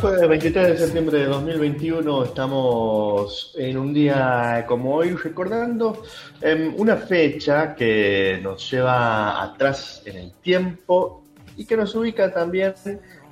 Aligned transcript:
Jueves 0.00 0.28
23 0.28 0.68
de 0.68 0.76
septiembre 0.76 1.18
de 1.20 1.24
2021 1.26 2.24
estamos 2.24 3.54
en 3.56 3.78
un 3.78 3.94
día 3.94 4.64
como 4.68 4.94
hoy 4.94 5.10
recordando 5.14 6.02
em, 6.42 6.74
una 6.76 6.96
fecha 6.96 7.74
que 7.74 8.38
nos 8.42 8.70
lleva 8.70 9.42
atrás 9.42 10.02
en 10.04 10.16
el 10.16 10.32
tiempo 10.32 11.24
y 11.56 11.64
que 11.64 11.76
nos 11.76 11.94
ubica 11.94 12.32
también 12.32 12.74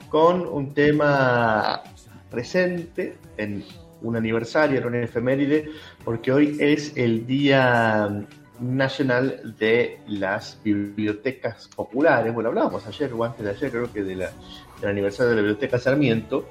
con 0.09 0.47
un 0.47 0.73
tema 0.73 1.83
presente 2.31 3.19
en 3.37 3.65
un 4.01 4.17
aniversario, 4.17 4.79
en 4.79 4.87
una 4.87 5.03
efeméride, 5.03 5.69
porque 6.05 6.33
hoy 6.33 6.57
es 6.61 6.97
el 6.97 7.27
Día 7.27 8.27
Nacional 8.61 9.57
de 9.59 9.99
las 10.07 10.59
Bibliotecas 10.63 11.69
Populares. 11.75 12.33
Bueno, 12.33 12.51
hablábamos 12.51 12.87
ayer 12.87 13.13
o 13.13 13.25
antes 13.25 13.45
de 13.45 13.51
ayer, 13.51 13.71
creo 13.71 13.93
que 13.93 14.03
de 14.03 14.17
la, 14.17 14.31
del 14.85 14.93
aniversario 14.93 15.31
de 15.31 15.37
la 15.37 15.43
Biblioteca 15.43 15.79
Sarmiento, 15.79 16.47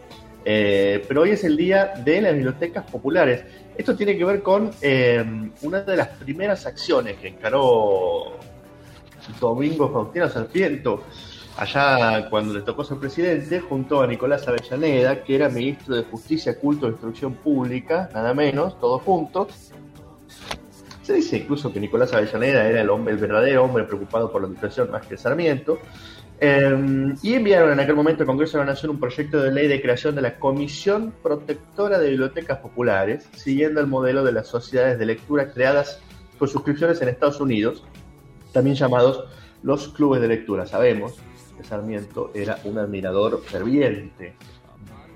eh, 0.45 1.03
pero 1.07 1.21
hoy 1.21 1.31
es 1.31 1.43
el 1.43 1.55
Día 1.55 1.93
de 2.03 2.21
las 2.21 2.33
Bibliotecas 2.33 2.89
Populares. 2.89 3.43
Esto 3.77 3.95
tiene 3.95 4.17
que 4.17 4.25
ver 4.25 4.41
con 4.41 4.71
eh, 4.81 5.23
una 5.61 5.81
de 5.81 5.97
las 5.97 6.09
primeras 6.09 6.65
acciones 6.65 7.17
que 7.17 7.29
encaró 7.29 8.37
Domingo 9.39 9.91
Faustino 9.91 10.29
Sarmiento 10.29 11.03
allá 11.57 12.29
cuando 12.29 12.53
le 12.53 12.61
tocó 12.61 12.83
ser 12.83 12.97
presidente, 12.97 13.59
junto 13.59 14.01
a 14.01 14.07
Nicolás 14.07 14.47
Avellaneda, 14.47 15.23
que 15.23 15.35
era 15.35 15.49
ministro 15.49 15.95
de 15.95 16.03
Justicia, 16.03 16.59
Culto 16.59 16.87
e 16.87 16.89
Instrucción 16.89 17.35
Pública, 17.35 18.09
nada 18.13 18.33
menos, 18.33 18.79
todos 18.79 19.01
juntos. 19.03 19.71
Se 21.03 21.13
dice 21.13 21.37
incluso 21.37 21.71
que 21.71 21.79
Nicolás 21.79 22.13
Avellaneda 22.13 22.67
era 22.67 22.81
el 22.81 22.89
hombre, 22.89 23.13
el 23.13 23.19
verdadero 23.19 23.63
hombre 23.63 23.83
preocupado 23.83 24.31
por 24.31 24.41
la 24.41 24.47
educación 24.47 24.89
más 24.89 25.05
que 25.05 25.17
Sarmiento. 25.17 25.79
Em, 26.45 27.15
y 27.23 27.35
enviaron 27.35 27.71
en 27.71 27.79
aquel 27.79 27.95
momento 27.95 28.23
al 28.23 28.27
Congreso 28.27 28.57
de 28.57 28.65
la 28.65 28.71
Nación 28.71 28.91
un 28.91 28.99
proyecto 28.99 29.41
de 29.41 29.49
ley 29.49 29.69
de 29.69 29.81
creación 29.81 30.13
de 30.13 30.21
la 30.21 30.37
Comisión 30.39 31.13
Protectora 31.23 31.97
de 31.99 32.09
Bibliotecas 32.09 32.57
Populares, 32.57 33.29
siguiendo 33.33 33.79
el 33.79 33.87
modelo 33.87 34.25
de 34.25 34.33
las 34.33 34.47
sociedades 34.47 34.99
de 34.99 35.05
lectura 35.05 35.53
creadas 35.53 36.01
por 36.37 36.49
suscripciones 36.49 37.01
en 37.01 37.07
Estados 37.07 37.39
Unidos, 37.39 37.85
también 38.51 38.75
llamados 38.75 39.23
los 39.61 39.87
clubes 39.87 40.19
de 40.19 40.27
lectura. 40.27 40.65
Sabemos 40.65 41.13
que 41.55 41.63
Sarmiento 41.63 42.29
era 42.33 42.59
un 42.65 42.77
admirador 42.77 43.41
ferviente 43.45 44.33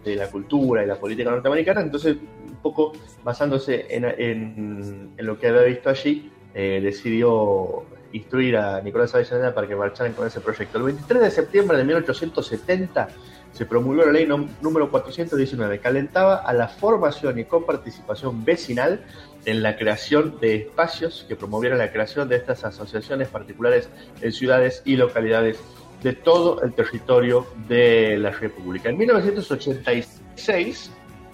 de 0.05 0.15
la 0.15 0.31
cultura 0.31 0.81
y 0.81 0.87
la 0.87 0.95
política 0.95 1.29
norteamericana, 1.29 1.81
entonces 1.81 2.15
un 2.47 2.55
poco 2.61 2.93
basándose 3.25 3.85
en, 3.89 5.11
lo 5.17 5.37
que 5.37 5.47
había 5.49 5.63
visto 5.63 5.89
allí, 5.89 6.31
eh, 6.53 6.79
decidió 6.81 7.83
instruir 8.11 8.57
a 8.57 8.81
Nicolás 8.81 9.13
Avellaneda 9.15 9.53
para 9.53 9.67
que 9.67 9.75
marcharan 9.75 10.13
con 10.13 10.27
ese 10.27 10.39
proyecto. 10.39 10.77
El 10.77 10.85
23 10.85 11.21
de 11.21 11.31
septiembre 11.31 11.77
de 11.77 11.83
1870 11.83 13.07
se 13.51 13.65
promulgó 13.65 14.05
la 14.05 14.11
ley 14.11 14.27
número 14.61 14.91
419, 14.91 15.79
que 15.79 15.87
alentaba 15.87 16.35
a 16.37 16.53
la 16.53 16.67
formación 16.67 17.39
y 17.39 17.45
coparticipación 17.45 18.45
vecinal 18.45 19.03
en 19.45 19.63
la 19.63 19.77
creación 19.77 20.39
de 20.39 20.57
espacios 20.57 21.25
que 21.27 21.35
promovieran 21.35 21.79
la 21.79 21.91
creación 21.91 22.29
de 22.29 22.35
estas 22.35 22.63
asociaciones 22.65 23.29
particulares 23.29 23.89
en 24.21 24.31
ciudades 24.31 24.81
y 24.85 24.95
localidades 24.95 25.57
de 26.03 26.13
todo 26.13 26.61
el 26.61 26.73
territorio 26.73 27.47
de 27.67 28.17
la 28.17 28.31
República. 28.31 28.89
En 28.89 28.97
1986, 28.97 30.91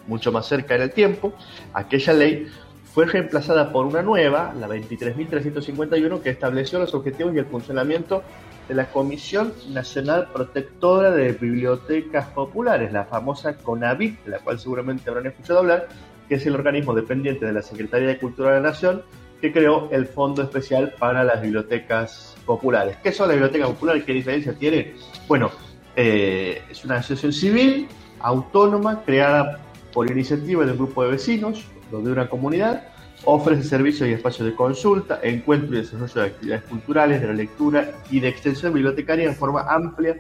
mucho 0.08 0.32
más 0.32 0.48
cerca 0.48 0.76
en 0.76 0.84
el 0.84 0.92
tiempo, 0.92 1.34
aquella 1.74 2.14
ley 2.14 2.48
fue 2.94 3.08
reemplazada 3.08 3.72
por 3.72 3.88
una 3.88 4.04
nueva, 4.04 4.54
la 4.60 4.68
23.351, 4.68 6.22
que 6.22 6.30
estableció 6.30 6.78
los 6.78 6.94
objetivos 6.94 7.34
y 7.34 7.40
el 7.40 7.46
funcionamiento 7.46 8.22
de 8.68 8.76
la 8.76 8.92
Comisión 8.92 9.52
Nacional 9.70 10.28
Protectora 10.32 11.10
de 11.10 11.32
Bibliotecas 11.32 12.28
Populares, 12.28 12.94
la 12.94 13.06
famosa 13.06 13.58
CONAVIT, 13.58 14.26
de 14.26 14.32
la 14.32 14.40
cual 14.40 14.60
seguramente 14.60 15.10
habrán 15.10 15.26
escuchado 15.26 15.60
hablar, 15.60 15.88
que 16.30 16.36
es 16.36 16.46
el 16.46 16.54
organismo 16.54 16.94
dependiente 16.94 17.48
de 17.48 17.54
la 17.54 17.64
Secretaría 17.64 18.10
de 18.10 18.20
Cultura 18.20 18.52
de 18.52 18.62
la 18.62 18.70
Nación, 18.70 19.02
que 19.42 19.52
creó 19.52 19.90
el 19.92 20.06
Fondo 20.06 20.44
Especial 20.44 20.94
para 21.00 21.24
las 21.24 21.42
Bibliotecas 21.42 22.36
Populares. 22.46 22.98
¿Qué 23.04 23.12
son 23.12 23.28
las 23.28 23.36
bibliotecas 23.38 23.70
populares? 23.70 24.04
¿Qué 24.04 24.14
diferencia 24.14 24.54
tiene? 24.54 24.94
Bueno, 25.28 25.50
eh, 25.96 26.62
es 26.70 26.86
una 26.86 26.98
asociación 26.98 27.34
civil 27.34 27.88
autónoma 28.20 29.02
creada 29.04 29.60
por 29.92 30.10
iniciativa 30.10 30.64
de 30.64 30.72
un 30.72 30.78
grupo 30.78 31.04
de 31.04 31.12
vecinos, 31.12 31.66
de 32.02 32.12
una 32.12 32.30
comunidad, 32.30 32.88
ofrece 33.26 33.64
servicios 33.64 34.10
y 34.10 34.14
espacios 34.14 34.48
de 34.48 34.56
consulta, 34.56 35.20
encuentro 35.24 35.76
y 35.76 35.82
desarrollo 35.82 36.22
de 36.22 36.28
actividades 36.28 36.64
culturales, 36.64 37.22
de 37.22 37.28
la 37.28 37.34
lectura 37.34 37.92
y 38.10 38.20
de 38.20 38.30
extensión 38.30 38.74
bibliotecaria 38.74 39.26
en 39.26 39.36
forma 39.36 39.62
amplia, 39.70 40.18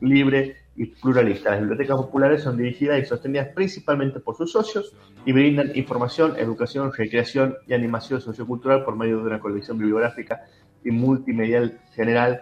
libre 0.00 0.56
y 0.76 0.86
pluralista. 0.86 1.50
Las 1.50 1.60
bibliotecas 1.60 1.96
populares 1.96 2.42
son 2.42 2.56
dirigidas 2.56 3.00
y 3.00 3.04
sostenidas 3.04 3.48
principalmente 3.54 4.20
por 4.20 4.36
sus 4.36 4.52
socios 4.52 4.94
y 5.24 5.32
brindan 5.32 5.72
información, 5.74 6.34
educación, 6.38 6.92
recreación 6.92 7.56
y 7.66 7.74
animación 7.74 8.20
sociocultural 8.20 8.84
por 8.84 8.96
medio 8.96 9.18
de 9.18 9.24
una 9.24 9.40
colección 9.40 9.78
bibliográfica 9.78 10.40
y 10.82 10.90
multimedial 10.90 11.78
general 11.94 12.40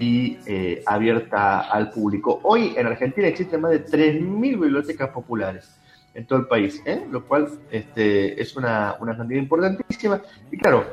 y 0.00 0.38
eh, 0.46 0.82
abierta 0.84 1.60
al 1.60 1.90
público. 1.90 2.40
Hoy 2.42 2.74
en 2.76 2.86
Argentina 2.88 3.28
existen 3.28 3.60
más 3.60 3.70
de 3.70 3.86
3.000 3.86 4.40
bibliotecas 4.40 5.10
populares 5.10 5.75
en 6.16 6.26
todo 6.26 6.40
el 6.40 6.46
país, 6.46 6.82
¿eh? 6.86 7.06
lo 7.10 7.24
cual 7.24 7.48
este, 7.70 8.40
es 8.40 8.56
una, 8.56 8.96
una 9.00 9.16
cantidad 9.16 9.40
importantísima. 9.40 10.20
Y 10.50 10.56
claro, 10.56 10.84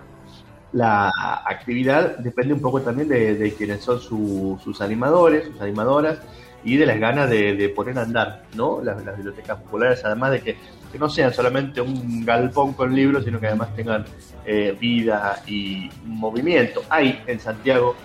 la 0.74 1.12
actividad 1.46 2.18
depende 2.18 2.54
un 2.54 2.62
poco 2.62 2.82
también 2.82 3.08
de, 3.08 3.36
de 3.36 3.54
quiénes 3.54 3.82
son 3.82 4.00
sus 4.00 4.82
animadores, 4.82 5.46
sus 5.46 5.62
animadoras 5.62 6.20
y 6.66 6.78
de 6.78 6.86
las 6.86 7.00
ganas 7.00 7.30
de, 7.30 7.72
poner 7.76 7.98
a 8.00 8.04
andar 8.04 8.44
¿no? 8.56 8.82
Las, 8.82 8.98
bibliotecas 9.16 9.60
populares, 9.60 10.02
además 10.04 10.32
de 10.32 10.42
que, 10.42 10.58
no 11.00 11.10
sean 11.10 11.34
solamente 11.34 11.82
un 11.82 12.24
galpón 12.24 12.74
con 12.74 12.94
libros, 12.94 13.26
sino 13.26 13.40
que 13.40 13.48
además 13.48 13.76
tengan 13.76 14.06
eh, 14.46 14.78
vida 14.80 15.42
y 15.48 15.90
movimiento. 16.06 16.84
Hay 16.88 17.20
en 17.26 17.40
Santiago 17.40 17.96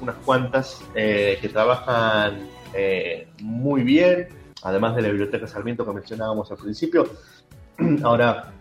unas 0.00 0.14
cuantas 0.24 0.80
eh, 0.94 1.38
que 1.40 1.48
trabajan 1.48 2.46
eh, 2.72 3.26
muy 3.40 3.82
bien, 3.82 4.28
además 4.64 4.96
de 4.96 5.02
la 5.02 5.08
biblioteca 5.08 5.46
Sarmiento 5.46 5.86
que 5.86 5.92
mencionábamos 5.92 6.50
al 6.50 6.58
principio. 6.58 7.08
Ahora 8.02 8.52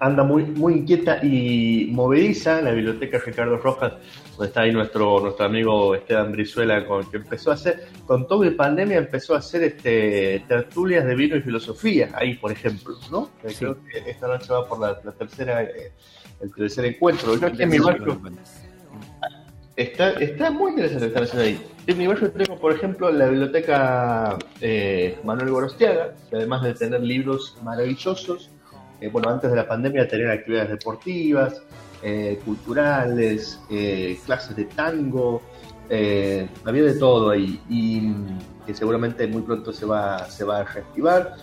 anda 0.00 0.22
muy, 0.22 0.44
muy 0.44 0.74
inquieta 0.74 1.24
y 1.24 1.88
movediza 1.90 2.60
la 2.62 2.70
biblioteca 2.72 3.18
Ricardo 3.18 3.56
Rojas, 3.56 3.94
donde 4.32 4.46
está 4.46 4.62
ahí 4.62 4.72
nuestro, 4.72 5.20
nuestro 5.20 5.46
amigo 5.46 5.94
Esteban 5.94 6.32
Brizuela, 6.32 6.86
con, 6.86 7.10
que 7.10 7.16
empezó 7.16 7.50
a 7.50 7.54
hacer, 7.54 7.88
con 8.06 8.26
todo 8.26 8.44
el 8.44 8.54
pandemia, 8.54 8.98
empezó 8.98 9.34
a 9.34 9.38
hacer 9.38 9.62
este 9.64 10.44
tertulias 10.46 11.04
de 11.04 11.14
vino 11.14 11.36
y 11.36 11.40
filosofía, 11.40 12.10
ahí 12.14 12.34
por 12.34 12.52
ejemplo, 12.52 12.94
¿no? 13.10 13.30
Creo 13.42 13.76
que 13.84 14.10
esta 14.10 14.28
noche 14.28 14.52
va 14.52 14.66
por 14.66 14.78
la, 14.78 15.00
tercera, 15.12 15.62
eh, 15.62 15.92
el 16.40 16.54
tercer 16.54 16.84
encuentro. 16.84 17.36
Yo 17.36 17.46
aquí 17.46 17.62
en 17.62 17.70
mi 17.70 17.78
barrio, 17.78 18.20
está, 19.78 20.10
está 20.14 20.50
muy 20.50 20.72
interesante 20.72 21.06
estar 21.06 21.22
haciendo 21.22 21.44
ahí. 21.44 21.60
En 21.86 21.98
mi 21.98 22.06
barrio 22.06 22.30
tengo, 22.32 22.58
por 22.58 22.72
ejemplo, 22.72 23.10
la 23.10 23.28
biblioteca 23.28 24.36
eh, 24.60 25.18
Manuel 25.24 25.50
Gorostiaga, 25.50 26.14
que 26.28 26.36
además 26.36 26.62
de 26.62 26.74
tener 26.74 27.00
libros 27.00 27.56
maravillosos, 27.62 28.50
eh, 29.00 29.08
bueno, 29.08 29.30
antes 29.30 29.50
de 29.50 29.56
la 29.56 29.66
pandemia 29.66 30.08
tener 30.08 30.30
actividades 30.30 30.70
deportivas, 30.70 31.62
eh, 32.02 32.38
culturales, 32.44 33.60
clases 34.26 34.54
de 34.56 34.64
tango, 34.66 35.42
había 36.64 36.82
de 36.82 36.94
todo 36.94 37.30
ahí 37.30 37.60
y 37.68 38.12
que 38.66 38.74
seguramente 38.74 39.26
muy 39.26 39.42
pronto 39.42 39.72
se 39.72 39.86
va, 39.86 40.28
se 40.28 40.44
va 40.44 40.58
a 40.58 40.64
reactivar. 40.64 41.36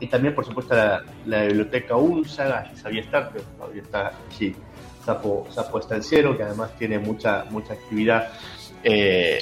y 0.00 0.06
también, 0.08 0.34
por 0.34 0.44
supuesto, 0.44 0.74
la, 0.74 1.44
biblioteca 1.44 1.96
UNSA, 1.96 2.64
que 2.70 2.76
sabía 2.76 3.00
estar, 3.00 3.30
pero 3.32 3.44
todavía 3.56 3.82
está 3.82 4.12
allí, 4.30 4.54
Sapo, 5.08 5.46
Sapo 5.50 5.78
Estanciero, 5.78 6.36
que 6.36 6.42
además 6.42 6.76
tiene 6.76 6.98
mucha, 6.98 7.46
mucha 7.48 7.72
actividad 7.72 8.30
eh, 8.84 9.38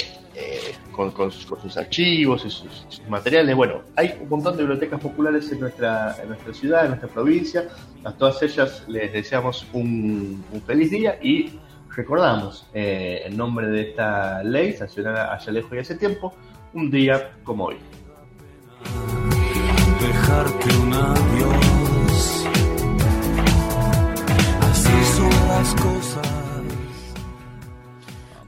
con, 0.93 1.33
sus, 1.33 1.77
archivos 1.77 2.45
y 2.45 2.51
sus, 2.51 3.03
materiales. 3.09 3.57
Bueno, 3.57 3.83
hay 3.97 4.17
un 4.21 4.29
montón 4.29 4.57
de 4.57 4.63
bibliotecas 4.63 5.01
populares 5.01 5.51
en 5.51 5.59
nuestra, 5.59 6.17
en 6.23 6.29
nuestra 6.29 6.55
ciudad, 6.55 6.83
en 6.83 6.91
nuestra 6.91 7.09
provincia. 7.09 7.65
A 8.05 8.13
todas 8.13 8.41
ellas 8.45 8.85
les 8.87 9.13
deseamos 9.13 9.67
un, 9.73 10.45
feliz 10.65 10.93
día 10.93 11.19
y 11.21 11.59
recordamos, 11.97 12.69
eh, 12.73 13.23
en 13.25 13.37
nombre 13.37 13.67
de 13.67 13.91
esta 13.91 14.45
ley 14.45 14.73
sancionada 14.73 15.35
allá 15.35 15.51
lejos 15.51 15.73
y 15.73 15.79
hace 15.79 15.97
tiempo, 15.97 16.33
un 16.75 16.93
día 16.93 17.33
como 17.43 17.65
hoy. 17.65 17.79
Dejarte 20.01 20.77
un 20.79 20.93
adiós. 20.93 21.66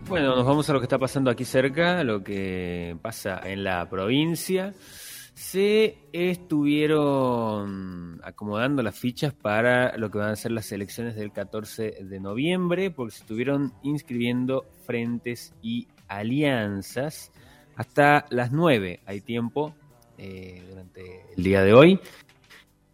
Bueno, 0.09 0.35
nos 0.37 0.47
vamos 0.47 0.71
a 0.71 0.73
lo 0.73 0.81
que 0.81 0.87
está 0.87 0.99
pasando 0.99 1.31
aquí 1.31 1.45
cerca, 1.45 2.03
lo 2.03 2.25
que 2.25 2.97
pasa 3.03 3.41
en 3.45 3.63
la 3.63 3.87
provincia. 3.91 4.73
Se 5.35 5.99
estuvieron 6.13 7.69
acomodando 8.25 8.83
las 8.83 8.99
fichas 8.99 9.35
para 9.35 9.99
lo 9.99 10.11
que 10.11 10.17
van 10.17 10.31
a 10.31 10.37
ser 10.37 10.53
las 10.53 10.73
elecciones 10.73 11.15
del 11.15 11.31
14 11.31 11.99
de 12.05 12.21
noviembre, 12.21 12.91
porque 12.91 13.17
se 13.17 13.21
estuvieron 13.21 13.75
inscribiendo 13.83 14.65
frentes 14.87 15.53
y 15.61 15.89
alianzas. 16.09 17.31
Hasta 17.77 18.25
las 18.31 18.51
9 18.51 19.01
hay 19.05 19.21
tiempo 19.21 19.75
eh, 20.17 20.65
durante 20.71 21.27
el 21.37 21.45
día 21.45 21.63
de 21.63 21.75
hoy 21.75 22.01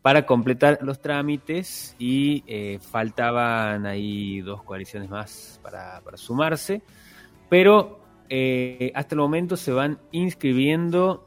para 0.05 0.27
completar 0.27 0.81
los 0.83 1.01
trámites 1.01 1.97
y 1.99 2.45
eh, 2.47 2.79
faltaban 2.79 3.87
ahí 3.87 4.43
dos 4.43 4.63
coaliciones 4.63 5.09
más 5.09 5.59
para, 5.63 6.03
sumarse, 6.17 6.83
pero 7.49 8.01
eh, 8.29 8.93
hasta 8.95 9.15
el 9.15 9.23
momento 9.23 9.57
se 9.57 9.73
van 9.73 9.99
inscribiendo 10.13 11.27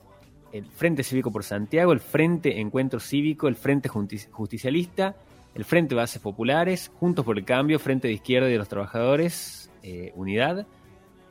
el 0.51 0.63
Frente 0.67 1.01
Cívico 1.01 1.31
por 1.31 1.43
Santiago, 1.43 1.91
el 1.91 1.99
Frente 1.99 2.59
Encuentro 2.59 2.99
Cívico, 2.99 3.47
el 3.47 3.55
Frente 3.55 3.89
Justicialista, 3.89 5.15
el 5.55 5.65
Frente 5.65 5.95
Bases 5.95 6.21
Populares, 6.21 6.91
Juntos 6.99 7.25
por 7.25 7.39
el 7.39 7.45
Cambio, 7.45 7.79
Frente 7.79 8.09
de 8.09 8.13
Izquierda 8.13 8.47
y 8.47 8.51
de 8.51 8.59
los 8.59 8.69
Trabajadores, 8.69 9.71
eh, 9.81 10.11
Unidad, 10.13 10.67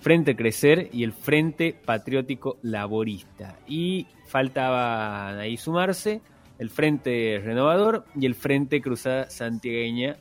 Frente 0.00 0.34
Crecer 0.34 0.88
y 0.92 1.04
el 1.04 1.12
Frente 1.12 1.76
Patriótico 1.84 2.58
Laborista. 2.62 3.56
Y 3.68 4.08
faltaban 4.26 5.38
ahí 5.38 5.56
sumarse 5.56 6.22
el 6.58 6.70
Frente 6.70 7.40
Renovador 7.44 8.04
y 8.14 8.26
el 8.26 8.34
Frente 8.34 8.80
Cruzada 8.80 9.30
Santiagueña, 9.30 10.16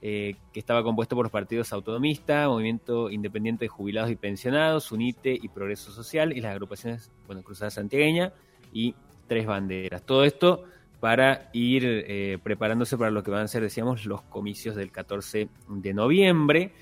eh, 0.00 0.36
que 0.52 0.60
estaba 0.60 0.82
compuesto 0.82 1.14
por 1.14 1.24
los 1.24 1.32
partidos 1.32 1.72
Autonomista, 1.72 2.48
Movimiento 2.48 3.10
Independiente 3.10 3.64
de 3.64 3.68
Jubilados 3.68 4.10
y 4.10 4.16
Pensionados, 4.16 4.92
UNITE 4.92 5.38
y 5.40 5.48
Progreso 5.48 5.92
Social, 5.92 6.36
y 6.36 6.40
las 6.40 6.52
agrupaciones, 6.52 7.10
bueno, 7.26 7.42
Cruzada 7.42 7.70
Santiagueña 7.70 8.32
y 8.72 8.94
Tres 9.28 9.46
Banderas. 9.46 10.02
Todo 10.04 10.24
esto 10.24 10.64
para 11.02 11.50
ir 11.52 11.84
eh, 11.84 12.38
preparándose 12.44 12.96
para 12.96 13.10
lo 13.10 13.24
que 13.24 13.32
van 13.32 13.42
a 13.42 13.48
ser, 13.48 13.62
decíamos, 13.62 14.06
los 14.06 14.22
comicios 14.22 14.76
del 14.76 14.92
14 14.92 15.48
de 15.68 15.94
noviembre. 15.94 16.72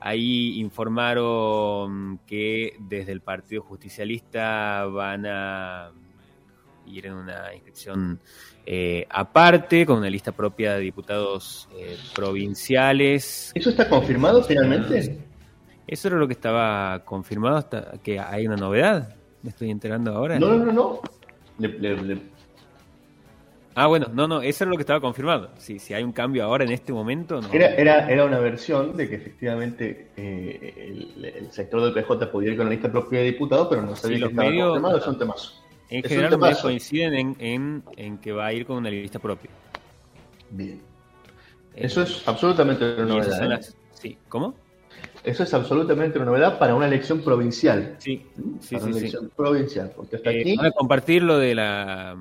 Ahí 0.00 0.60
informaron 0.60 2.18
que 2.26 2.76
desde 2.78 3.12
el 3.12 3.22
Partido 3.22 3.62
Justicialista 3.62 4.84
van 4.84 5.24
a 5.26 5.92
ir 6.86 7.06
en 7.06 7.14
una 7.14 7.54
inscripción 7.54 8.20
eh, 8.66 9.06
aparte, 9.10 9.86
con 9.86 9.98
una 9.98 10.10
lista 10.10 10.32
propia 10.32 10.74
de 10.74 10.80
diputados 10.80 11.68
eh, 11.76 11.96
provinciales. 12.14 13.52
¿Eso 13.54 13.70
está 13.70 13.88
confirmado 13.88 14.42
finalmente? 14.42 15.18
Eso 15.86 16.08
era 16.08 16.16
lo 16.18 16.26
que 16.26 16.34
estaba 16.34 17.04
confirmado 17.04 17.56
hasta 17.56 17.92
que 18.02 18.20
hay 18.20 18.46
una 18.46 18.56
novedad. 18.56 19.16
Me 19.42 19.50
estoy 19.50 19.70
enterando 19.70 20.12
ahora. 20.14 20.38
No, 20.38 20.54
no, 20.54 20.66
no, 20.66 20.72
no. 20.72 21.00
Ah, 23.74 23.86
bueno, 23.86 24.08
no, 24.12 24.26
no, 24.26 24.42
eso 24.42 24.64
era 24.64 24.70
lo 24.70 24.76
que 24.76 24.82
estaba 24.82 25.00
confirmado. 25.00 25.50
Si, 25.56 25.78
si 25.78 25.94
hay 25.94 26.02
un 26.02 26.12
cambio 26.12 26.44
ahora 26.44 26.64
en 26.64 26.72
este 26.72 26.92
momento, 26.92 27.40
no. 27.40 27.52
Era, 27.52 27.74
era, 27.74 28.10
era 28.10 28.24
una 28.24 28.38
versión 28.38 28.96
de 28.96 29.08
que 29.08 29.14
efectivamente 29.14 30.10
eh, 30.16 31.14
el, 31.38 31.50
sector 31.50 31.82
del 31.82 31.92
PJ 31.92 32.30
podía 32.30 32.50
ir 32.50 32.56
con 32.56 32.66
la 32.66 32.72
lista 32.72 32.90
propia 32.90 33.20
de 33.20 33.26
diputados, 33.26 33.68
pero 33.70 33.82
no 33.82 33.94
sabía 33.94 34.18
que 34.18 34.24
estaba 34.26 34.50
confirmado, 34.50 34.98
es 34.98 35.06
un 35.06 35.18
temazo. 35.18 35.52
En 35.90 36.04
general 36.04 36.38
coinciden 36.62 37.36
en, 37.38 38.18
que 38.18 38.32
va 38.32 38.46
a 38.46 38.52
ir 38.52 38.64
con 38.64 38.76
una 38.76 38.90
lista 38.90 39.18
propia. 39.18 39.50
Bien. 40.50 40.80
Eh, 41.74 41.86
Eso 41.86 42.02
es 42.02 42.26
absolutamente 42.26 42.94
una 42.94 43.06
novedad. 43.06 43.52
¿eh? 43.52 43.66
Sí, 43.92 44.16
¿cómo? 44.28 44.54
Eso 45.24 45.42
es 45.42 45.52
absolutamente 45.52 46.18
una 46.18 46.26
novedad 46.26 46.58
para 46.58 46.74
una 46.74 46.86
elección 46.86 47.20
provincial. 47.22 47.96
Sí, 47.98 48.24
sí, 48.60 48.74
para 48.76 48.86
una 48.86 48.98
elección 48.98 49.30
provincial. 49.36 49.92
Porque 49.94 50.16
hasta 50.16 50.30
eh, 50.30 50.40
aquí... 50.40 50.56
Van 50.56 50.66
a 50.66 50.70
compartir 50.70 51.22
lo 51.22 51.38
de 51.38 51.54
la, 51.56 52.16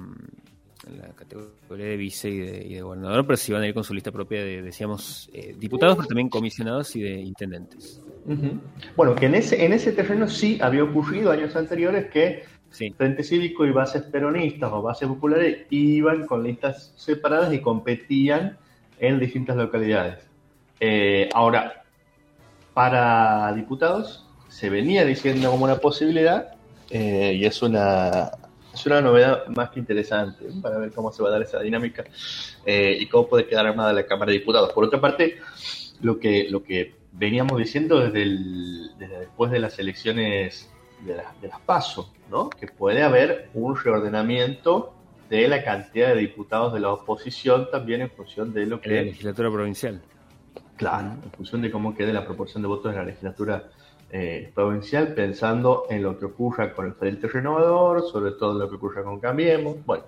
categoría 1.16 1.86
de 1.86 1.98
vice 1.98 2.30
y 2.30 2.40
de, 2.40 2.82
gobernador, 2.82 3.26
pero 3.28 3.38
sí 3.38 3.54
van 3.54 3.62
a 3.62 3.68
ir 3.68 3.76
con 3.76 3.84
su 3.84 3.94
lista 3.94 4.12
propia 4.12 4.44
de, 4.44 4.64
decíamos, 4.64 5.30
diputados, 5.58 5.96
pero 5.96 6.08
también 6.08 6.30
comisionados 6.30 6.96
y 6.96 7.02
de 7.02 7.22
intendentes. 7.22 8.02
Bueno, 8.96 9.16
que 9.16 9.28
en 9.28 9.36
ese, 9.36 9.64
en 9.64 9.74
ese 9.74 9.92
terreno 9.92 10.28
sí 10.28 10.58
había 10.62 10.84
ocurrido 10.84 11.32
años 11.32 11.56
anteriores 11.56 12.10
que 12.12 12.44
Frente 12.72 13.24
Cívico 13.24 13.66
y 13.66 13.72
bases 13.72 14.04
peronistas 14.04 14.72
o 14.72 14.82
bases 14.82 15.08
populares 15.08 15.66
iban 15.70 16.26
con 16.28 16.44
listas 16.44 16.94
separadas 16.96 17.54
y 17.54 17.60
competían 17.60 18.58
en 19.00 19.20
distintas 19.20 19.56
localidades. 19.58 20.20
Eh, 20.80 21.30
ahora, 21.34 21.84
para 22.74 23.52
diputados 23.54 24.26
se 24.48 24.70
venía 24.70 25.04
diciendo 25.06 25.52
como 25.52 25.66
una 25.66 25.78
posibilidad 25.78 26.54
eh, 26.90 27.34
y 27.36 27.46
es 27.46 27.62
una, 27.62 28.32
es 28.74 28.86
una 28.86 29.02
novedad 29.02 29.48
más 29.48 29.72
que 29.72 29.80
interesante 29.80 30.46
para 30.62 30.78
ver 30.78 30.92
cómo 30.92 31.12
se 31.12 31.22
va 31.22 31.30
a 31.30 31.32
dar 31.34 31.42
esa 31.42 31.60
dinámica 31.60 32.06
eh, 32.66 32.98
y 33.00 33.08
cómo 33.08 33.28
puede 33.28 33.46
quedar 33.46 33.68
armada 33.68 33.94
la 33.94 34.06
Cámara 34.06 34.32
de 34.32 34.40
Diputados. 34.40 34.72
Por 34.74 34.86
otra 34.86 35.02
parte, 35.02 35.40
lo 36.02 36.20
que, 36.20 36.48
lo 36.50 36.64
que 36.64 36.96
veníamos 37.12 37.58
diciendo 37.58 38.00
desde, 38.00 38.26
desde 38.98 39.20
después 39.20 39.52
de 39.52 39.60
las 39.60 39.78
elecciones 39.80 40.70
de, 41.02 41.16
de 41.42 41.48
las 41.48 41.60
PASO, 41.62 42.14
¿no? 42.30 42.50
que 42.50 42.68
puede 42.68 43.04
haber 43.04 43.50
un 43.54 43.76
reordenamiento 43.76 44.94
de 45.30 45.48
la 45.48 45.64
cantidad 45.64 46.10
de 46.10 46.22
diputados 46.22 46.74
de 46.74 46.80
la 46.80 46.92
oposición 46.92 47.70
también 47.72 48.02
en 48.02 48.10
función 48.10 48.52
de 48.52 48.66
lo 48.66 48.82
que... 48.82 48.90
La 48.90 49.02
legislatura 49.04 49.52
provincial. 49.52 50.02
Claro, 50.76 51.12
en 51.24 51.32
función 51.32 51.62
de 51.62 51.70
cómo 51.70 51.94
quede 51.96 52.14
la 52.14 52.26
proporción 52.26 52.64
de 52.64 52.68
votos 52.68 52.92
de 52.92 52.98
la 52.98 53.06
legislatura 53.06 53.70
eh, 54.12 54.52
provincial, 54.56 55.14
pensando 55.14 55.86
en 55.90 56.02
lo 56.02 56.18
que 56.18 56.26
ocurra 56.26 56.74
con 56.74 56.88
el 56.88 56.94
Frente 56.94 57.28
Renovador, 57.28 58.10
sobre 58.10 58.32
todo 58.32 58.54
en 58.54 58.60
lo 58.60 58.70
que 58.70 58.76
ocurra 58.78 59.04
con 59.04 59.20
Cambiemos. 59.20 59.86
Bueno, 59.86 60.06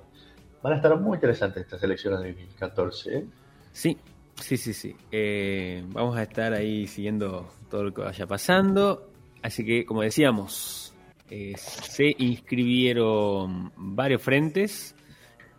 van 0.64 0.74
a 0.74 0.76
estar 0.78 1.00
muy 1.00 1.16
interesantes 1.16 1.64
estas 1.64 1.84
elecciones 1.84 2.22
de 2.22 2.30
2014. 2.30 3.18
¿eh? 3.18 3.26
Sí, 3.72 3.98
sí, 4.40 4.58
sí, 4.58 4.74
sí. 4.74 4.96
Eh, 5.12 5.84
vamos 5.90 6.18
a 6.18 6.24
estar 6.24 6.54
ahí 6.54 6.88
siguiendo 6.88 7.48
todo 7.70 7.84
lo 7.84 7.94
que 7.94 8.02
vaya 8.02 8.26
pasando. 8.26 9.11
Así 9.42 9.66
que, 9.66 9.86
como 9.86 10.02
decíamos, 10.02 10.94
eh, 11.30 11.54
se 11.58 12.16
inscribieron 12.18 13.72
varios 13.76 14.22
frentes. 14.22 14.96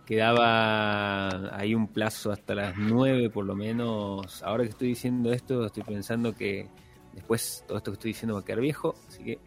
Quedaba 0.06 1.56
ahí 1.56 1.74
un 1.74 1.88
plazo 1.88 2.30
hasta 2.30 2.54
las 2.54 2.76
9 2.76 3.30
por 3.30 3.44
lo 3.44 3.54
menos. 3.54 4.42
Ahora 4.42 4.64
que 4.64 4.70
estoy 4.70 4.88
diciendo 4.88 5.32
esto, 5.32 5.64
estoy 5.64 5.82
pensando 5.82 6.34
que 6.34 6.68
después 7.14 7.64
todo 7.66 7.78
esto 7.78 7.90
que 7.90 7.94
estoy 7.94 8.10
diciendo 8.10 8.34
va 8.34 8.40
a 8.40 8.44
quedar 8.44 8.60
viejo. 8.60 8.94
Así 9.08 9.24
que 9.24 9.38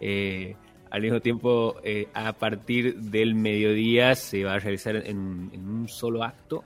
eh, 0.00 0.56
al 0.90 1.02
mismo 1.02 1.20
tiempo, 1.20 1.76
eh, 1.82 2.08
a 2.14 2.32
partir 2.34 2.96
del 3.00 3.34
mediodía 3.34 4.14
se 4.14 4.44
va 4.44 4.54
a 4.54 4.58
realizar 4.58 4.96
en, 4.96 5.50
en 5.52 5.68
un 5.68 5.88
solo 5.88 6.22
acto 6.22 6.64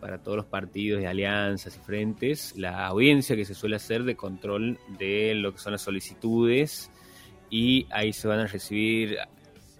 para 0.00 0.18
todos 0.18 0.36
los 0.36 0.46
partidos 0.46 1.02
y 1.02 1.06
alianzas 1.06 1.76
y 1.76 1.80
frentes 1.80 2.56
la 2.56 2.86
audiencia 2.86 3.36
que 3.36 3.44
se 3.44 3.54
suele 3.54 3.76
hacer 3.76 4.04
de 4.04 4.16
control 4.16 4.78
de 4.98 5.34
lo 5.34 5.52
que 5.52 5.58
son 5.58 5.72
las 5.72 5.82
solicitudes 5.82 6.90
y 7.50 7.86
ahí 7.90 8.12
se 8.12 8.28
van 8.28 8.40
a 8.40 8.46
recibir 8.46 9.18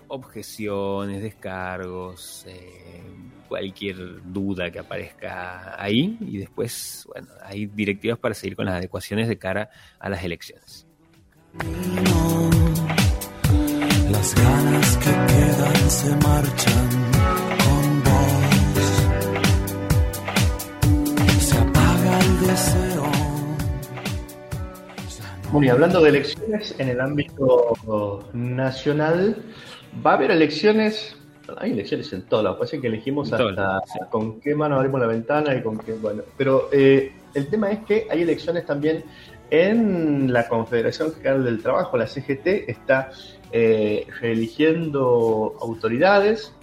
objeciones, 0.08 1.22
descargos, 1.22 2.44
eh, 2.48 3.02
cualquier 3.48 3.96
duda 4.32 4.70
que 4.70 4.80
aparezca 4.80 5.80
ahí 5.80 6.16
y 6.20 6.38
después, 6.38 7.06
bueno, 7.08 7.28
hay 7.42 7.66
directivas 7.66 8.18
para 8.18 8.34
seguir 8.34 8.56
con 8.56 8.66
las 8.66 8.74
adecuaciones 8.74 9.28
de 9.28 9.38
cara 9.38 9.70
a 9.98 10.08
las 10.08 10.22
elecciones. 10.22 10.86
Las 14.10 14.34
ganas 14.34 14.96
que 14.96 15.10
quedan 15.10 15.90
se 15.90 16.16
marchan 16.16 17.09
apaga 22.50 22.56
el 22.56 22.56
deseo. 22.56 23.02
Bueno, 25.52 25.66
y 25.66 25.70
hablando 25.70 26.00
de 26.00 26.10
elecciones 26.10 26.74
en 26.78 26.88
el 26.88 27.00
ámbito 27.00 28.28
nacional, 28.32 29.36
va 30.04 30.12
a 30.12 30.14
haber 30.14 30.30
elecciones, 30.30 31.16
hay 31.58 31.72
elecciones 31.72 32.12
en 32.12 32.22
todos 32.22 32.44
lados, 32.44 32.58
parece 32.58 32.80
que 32.80 32.86
elegimos 32.86 33.32
hasta 33.32 33.82
con 34.10 34.40
qué 34.40 34.54
mano 34.54 34.76
abrimos 34.76 35.00
la 35.00 35.08
ventana 35.08 35.54
y 35.54 35.62
con 35.62 35.78
qué, 35.78 35.94
bueno, 35.94 36.22
pero 36.36 36.68
eh, 36.72 37.12
el 37.34 37.48
tema 37.48 37.70
es 37.72 37.80
que 37.80 38.06
hay 38.10 38.22
elecciones 38.22 38.64
también 38.64 39.04
en 39.50 40.32
la 40.32 40.46
Confederación 40.46 41.12
General 41.14 41.44
del 41.44 41.60
Trabajo, 41.60 41.96
la 41.96 42.06
CGT 42.06 42.68
está 42.68 43.10
eh, 43.50 44.06
reeligiendo 44.20 45.56
autoridades 45.60 46.54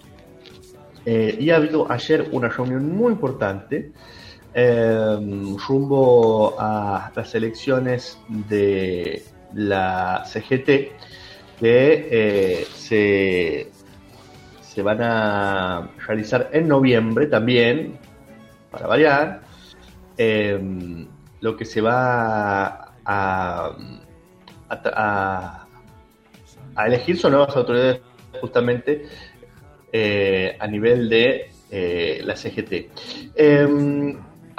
eh, 1.05 1.35
y 1.37 1.49
ha 1.49 1.57
habido 1.57 1.91
ayer 1.91 2.29
una 2.31 2.47
reunión 2.47 2.95
muy 2.95 3.11
importante 3.11 3.91
Em, 4.59 5.55
rumbo 5.55 6.55
a 6.57 7.11
las 7.15 7.35
elecciones 7.35 8.17
de 8.27 9.23
la 9.53 10.23
CGT 10.25 10.65
que 11.59 12.07
eh, 12.09 12.65
se, 12.73 13.69
se 14.61 14.81
van 14.81 15.03
a 15.03 15.91
realizar 16.07 16.49
en 16.53 16.67
noviembre 16.67 17.27
también, 17.27 17.99
para 18.71 18.87
variar. 18.87 19.41
Em, 20.17 21.07
lo 21.41 21.55
que 21.55 21.63
se 21.63 21.79
va 21.79 22.95
a, 23.05 23.75
a, 24.69 25.67
elegir 26.83 27.19
son 27.19 27.33
nuevas 27.33 27.55
autoridades 27.55 28.01
justamente 28.41 29.05
eh, 29.93 30.57
a 30.59 30.65
nivel 30.65 31.09
de 31.09 31.51
eh, 31.69 32.21
la 32.23 32.35
CGT. 32.35 32.89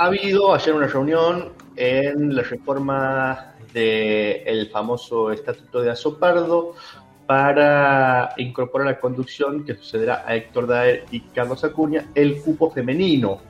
Ha 0.01 0.07
habido 0.07 0.55
ayer 0.55 0.73
una 0.75 0.87
reunión 0.87 1.55
en 1.75 2.37
la 2.37 2.43
reforma 2.43 3.55
del 3.73 4.69
famoso 4.69 5.33
Estatuto 5.33 5.83
de 5.83 5.91
Azopardo, 5.91 6.77
para 7.27 8.33
incorporar 8.37 8.87
a 8.87 8.91
la 8.93 9.01
conducción 9.01 9.65
que 9.65 9.75
sucederá 9.75 10.25
a 10.25 10.37
Héctor 10.37 10.69
Daer 10.69 11.05
y 11.11 11.21
Carlos 11.21 11.65
Acuña 11.65 12.07
el 12.15 12.41
cupo 12.41 12.71
femenino 12.71 13.41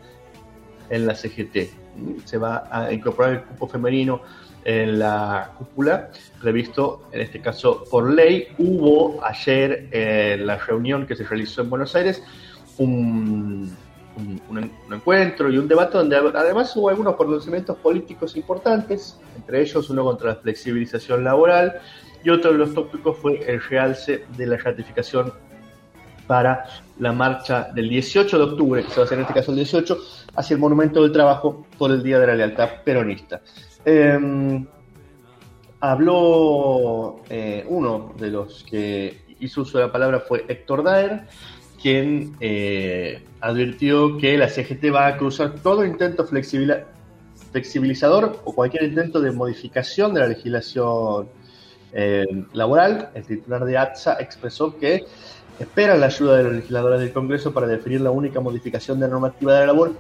en 0.89 1.07
la 1.07 1.15
CGT. 1.15 2.25
Se 2.25 2.39
va 2.39 2.67
a 2.71 2.95
incorporar 2.95 3.35
el 3.35 3.43
cupo 3.43 3.69
femenino 3.69 4.23
en 4.65 4.99
la 4.99 5.53
cúpula, 5.59 6.11
previsto 6.41 7.03
en 7.13 7.21
este 7.21 7.43
caso 7.43 7.85
por 7.91 8.11
ley. 8.11 8.49
Hubo 8.57 9.23
ayer 9.23 9.91
en 9.91 10.47
la 10.47 10.57
reunión 10.57 11.07
que 11.07 11.15
se 11.15 11.25
realizó 11.25 11.61
en 11.61 11.69
Buenos 11.69 11.95
Aires 11.95 12.23
un, 12.79 13.71
un, 14.19 14.71
encuentro 14.93 15.51
y 15.51 15.59
un 15.59 15.69
debate 15.69 15.99
donde 15.99 16.17
además 16.17 16.75
hubo 16.77 16.89
algunos 16.89 17.17
conocimientos 17.17 17.77
políticos 17.79 18.37
importantes, 18.37 19.19
entre 19.37 19.63
ellos 19.63 19.89
uno 19.91 20.05
contra 20.05 20.31
la 20.31 20.37
flexibilización 20.37 21.25
laboral 21.25 21.81
y 22.25 22.31
otro 22.31 22.53
de 22.53 22.59
los 22.59 22.75
tópicos 22.75 23.17
fue 23.17 23.39
el 23.51 23.63
realce 23.63 24.25
de 24.37 24.47
la 24.47 24.57
ratificación 24.57 25.33
para 26.27 26.67
la 26.99 27.13
marcha 27.13 27.71
del 27.75 27.89
18 27.89 28.39
de 28.39 28.45
octubre, 28.45 28.85
que 28.85 28.91
se 28.91 28.97
va 28.97 29.03
a 29.03 29.05
hacer 29.07 29.19
en 29.19 29.23
este 29.23 29.35
caso 29.35 29.51
el 29.51 29.57
18, 29.57 29.99
hacia 30.37 30.55
el 30.55 30.61
Monumento 30.61 31.03
del 31.03 31.13
Trabajo 31.13 31.67
por 31.79 31.91
el 31.91 32.03
Día 32.03 32.19
de 32.19 32.27
la 32.27 32.35
Lealtad 32.35 32.83
Peronista. 32.85 33.41
Em, 33.85 34.67
habló 35.81 37.21
eh, 37.31 37.65
uno 37.69 38.13
de 38.19 38.31
los 38.31 38.65
que 38.65 39.37
hizo 39.41 39.63
uso 39.63 39.79
de 39.79 39.87
la 39.87 39.93
palabra 39.93 40.21
fue 40.21 40.45
Héctor 40.49 40.83
Daer, 40.83 41.27
quien 41.81 42.37
eh, 42.41 43.23
advirtió 43.41 44.19
que 44.19 44.37
la 44.37 44.49
CGT 44.49 44.93
va 44.93 45.07
a 45.07 45.17
cruzar 45.17 45.55
todo 45.63 45.85
intento 45.85 46.27
flexibilizador 47.53 48.41
o 48.45 48.55
cualquier 48.55 48.85
intento 48.85 49.21
de 49.21 49.31
modificación 49.33 50.13
de 50.15 50.21
la 50.21 50.29
legislación 50.29 51.29
eh, 51.93 52.27
laboral. 52.53 53.11
El 53.15 53.25
titular 53.25 53.65
de 53.65 53.79
ATSA 53.79 54.19
expresó 54.21 54.77
que 54.79 55.05
espera 55.59 55.97
la 55.97 56.07
ayuda 56.07 56.37
de 56.39 56.45
los 56.45 56.53
legisladores 56.55 57.01
del 57.01 57.13
Congreso 57.13 57.53
para 57.53 57.67
definir 57.67 58.01
la 58.01 58.11
única 58.11 58.41
modificación 58.41 58.99
de 59.01 59.07
la 59.07 59.13
normativa 59.13 59.55
de 59.55 59.61
la 59.61 59.67
labor 59.67 59.93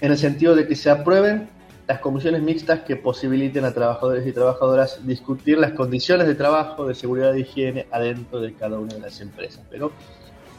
en 0.00 0.12
el 0.12 0.18
sentido 0.18 0.54
de 0.54 0.66
que 0.66 0.74
se 0.74 0.90
aprueben 0.90 1.48
las 1.86 1.98
comisiones 1.98 2.42
mixtas 2.42 2.80
que 2.80 2.94
posibiliten 2.96 3.64
a 3.64 3.74
trabajadores 3.74 4.24
y 4.24 4.32
trabajadoras 4.32 5.04
discutir 5.04 5.58
las 5.58 5.72
condiciones 5.72 6.28
de 6.28 6.36
trabajo, 6.36 6.86
de 6.86 6.94
seguridad 6.94 7.34
e 7.34 7.40
higiene 7.40 7.86
adentro 7.90 8.40
de 8.40 8.54
cada 8.54 8.78
una 8.78 8.94
de 8.94 9.00
las 9.00 9.20
empresas. 9.20 9.64
Pero 9.68 9.90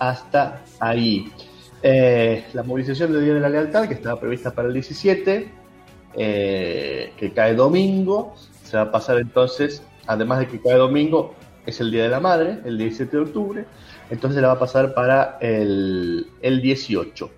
hasta 0.01 0.63
ahí. 0.79 1.31
Eh, 1.83 2.45
la 2.53 2.63
movilización 2.63 3.13
del 3.13 3.23
Día 3.23 3.35
de 3.35 3.39
la 3.39 3.49
Lealtad, 3.49 3.87
que 3.87 3.93
estaba 3.93 4.19
prevista 4.19 4.51
para 4.51 4.67
el 4.67 4.73
17, 4.73 5.51
eh, 6.15 7.13
que 7.15 7.31
cae 7.31 7.53
domingo, 7.53 8.33
se 8.63 8.77
va 8.77 8.83
a 8.83 8.91
pasar 8.91 9.19
entonces, 9.19 9.83
además 10.07 10.39
de 10.39 10.47
que 10.47 10.59
cae 10.59 10.73
domingo, 10.73 11.35
es 11.67 11.79
el 11.81 11.91
Día 11.91 12.03
de 12.03 12.09
la 12.09 12.19
Madre, 12.19 12.57
el 12.65 12.79
17 12.79 13.15
de 13.15 13.23
octubre, 13.23 13.65
entonces 14.09 14.41
la 14.41 14.47
va 14.47 14.53
a 14.55 14.59
pasar 14.59 14.95
para 14.95 15.37
el, 15.39 16.25
el 16.41 16.61
18 16.63 17.29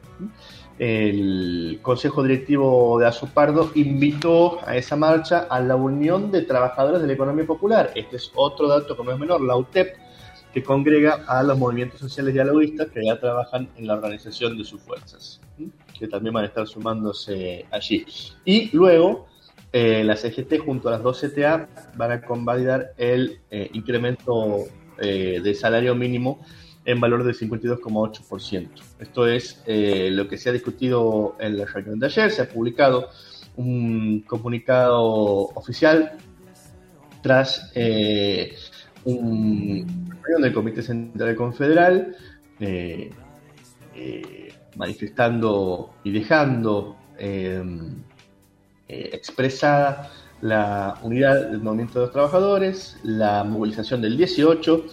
el 0.79 1.79
Consejo 1.81 2.23
Directivo 2.23 2.97
de 2.99 3.05
Azupardo 3.05 3.71
invitó 3.75 4.59
a 4.65 4.75
esa 4.75 4.95
marcha 4.95 5.47
a 5.49 5.59
la 5.59 5.75
Unión 5.75 6.31
de 6.31 6.41
Trabajadores 6.41 7.01
de 7.01 7.07
la 7.07 7.13
Economía 7.13 7.45
Popular. 7.45 7.91
Este 7.95 8.15
es 8.15 8.31
otro 8.33 8.67
dato 8.67 8.97
que 8.97 9.03
no 9.03 9.11
es 9.11 9.19
menor, 9.19 9.41
la 9.41 9.55
UTEP, 9.55 9.95
que 10.53 10.63
congrega 10.63 11.25
a 11.27 11.41
los 11.43 11.57
movimientos 11.57 11.99
sociales 11.99 12.33
dialoguistas 12.33 12.87
que 12.89 13.03
ya 13.05 13.19
trabajan 13.19 13.69
en 13.75 13.87
la 13.87 13.95
organización 13.95 14.57
de 14.57 14.63
sus 14.63 14.81
fuerzas, 14.81 15.41
que 15.97 16.07
también 16.07 16.33
van 16.33 16.43
a 16.43 16.47
estar 16.47 16.67
sumándose 16.67 17.65
allí. 17.71 18.05
Y 18.45 18.75
luego, 18.75 19.27
eh, 19.71 20.03
la 20.03 20.15
CGT 20.15 20.59
junto 20.63 20.89
a 20.89 20.91
las 20.91 21.03
dos 21.03 21.21
CTA 21.21 21.67
van 21.95 22.11
a 22.11 22.21
convalidar 22.21 22.93
el 22.97 23.39
eh, 23.49 23.69
incremento 23.73 24.65
eh, 24.99 25.41
de 25.43 25.55
salario 25.55 25.95
mínimo 25.95 26.39
en 26.85 26.99
valor 26.99 27.23
del 27.23 27.35
52,8%. 27.35 28.69
Esto 28.99 29.27
es 29.27 29.63
eh, 29.65 30.09
lo 30.11 30.27
que 30.27 30.37
se 30.37 30.49
ha 30.49 30.51
discutido 30.51 31.35
en 31.39 31.57
la 31.57 31.65
reunión 31.65 31.99
de 31.99 32.07
ayer. 32.07 32.29
Se 32.29 32.43
ha 32.43 32.49
publicado 32.49 33.09
un 33.55 34.21
comunicado 34.21 35.01
oficial 35.55 36.17
tras 37.21 37.71
eh, 37.73 38.55
un 39.05 40.12
reunión 40.23 40.41
del 40.41 40.53
Comité 40.53 40.81
Central 40.81 41.35
Confederal 41.35 42.15
eh, 42.59 43.11
manifestando 44.75 45.93
y 46.03 46.11
dejando 46.11 46.97
expresada 48.87 50.11
la 50.41 50.99
unidad 51.03 51.49
del 51.49 51.61
movimiento 51.61 51.99
de 51.99 52.05
los 52.05 52.11
trabajadores, 52.11 52.97
la 53.03 53.43
movilización 53.45 54.01
del 54.01 54.17
18 54.17 54.85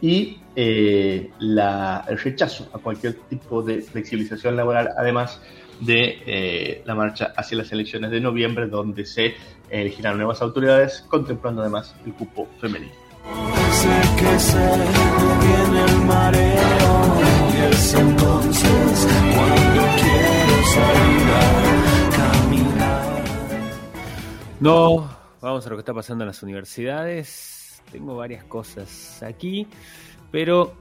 y 0.00 0.38
eh, 0.56 1.30
el 1.38 2.18
rechazo 2.18 2.68
a 2.72 2.78
cualquier 2.78 3.14
tipo 3.28 3.62
de 3.62 3.82
flexibilización 3.82 4.56
laboral, 4.56 4.90
además 4.96 5.40
de 5.80 6.22
eh, 6.26 6.82
la 6.86 6.94
marcha 6.94 7.32
hacia 7.36 7.58
las 7.58 7.72
elecciones 7.72 8.10
de 8.12 8.20
noviembre, 8.20 8.66
donde 8.66 9.04
se 9.04 9.34
elegirán 9.68 10.16
nuevas 10.16 10.40
autoridades, 10.40 11.04
contemplando 11.08 11.60
además 11.60 11.94
el 12.06 12.14
cupo 12.14 12.48
femenino. 12.60 13.03
No, 24.60 25.08
vamos 25.42 25.66
a 25.66 25.70
lo 25.70 25.76
que 25.76 25.80
está 25.80 25.92
pasando 25.92 26.24
en 26.24 26.28
las 26.28 26.42
universidades. 26.42 27.82
Tengo 27.92 28.16
varias 28.16 28.44
cosas 28.44 29.22
aquí. 29.22 29.66
Pero 30.30 30.72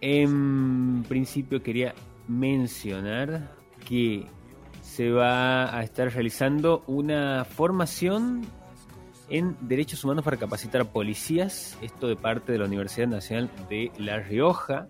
en 0.00 1.04
principio 1.06 1.62
quería 1.62 1.94
mencionar 2.28 3.54
que 3.86 4.26
se 4.82 5.10
va 5.10 5.76
a 5.76 5.82
estar 5.82 6.12
realizando 6.12 6.82
una 6.86 7.44
formación 7.44 8.46
en 9.30 9.56
derechos 9.60 10.04
humanos 10.04 10.24
para 10.24 10.36
capacitar 10.36 10.82
a 10.82 10.84
policías, 10.84 11.78
esto 11.80 12.08
de 12.08 12.16
parte 12.16 12.52
de 12.52 12.58
la 12.58 12.66
Universidad 12.66 13.06
Nacional 13.06 13.48
de 13.68 13.92
La 13.96 14.18
Rioja, 14.18 14.88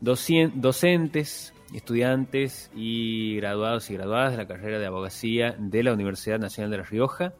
docentes, 0.00 1.52
estudiantes 1.74 2.70
y 2.74 3.36
graduados 3.36 3.90
y 3.90 3.94
graduadas 3.94 4.32
de 4.32 4.38
la 4.38 4.46
carrera 4.46 4.78
de 4.78 4.86
abogacía 4.86 5.54
de 5.58 5.82
la 5.82 5.92
Universidad 5.92 6.38
Nacional 6.38 6.70
de 6.70 6.78
La 6.78 6.84
Rioja 6.84 7.34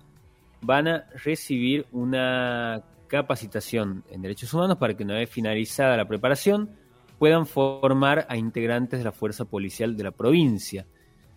van 0.60 0.88
a 0.88 1.06
recibir 1.24 1.86
una 1.90 2.84
capacitación 3.08 4.04
en 4.10 4.22
derechos 4.22 4.52
humanos 4.54 4.76
para 4.76 4.94
que 4.94 5.02
una 5.02 5.14
vez 5.14 5.30
finalizada 5.30 5.96
la 5.96 6.06
preparación 6.06 6.70
puedan 7.18 7.46
formar 7.46 8.26
a 8.28 8.36
integrantes 8.36 9.00
de 9.00 9.04
la 9.04 9.12
fuerza 9.12 9.46
policial 9.46 9.96
de 9.96 10.04
la 10.04 10.10
provincia. 10.10 10.86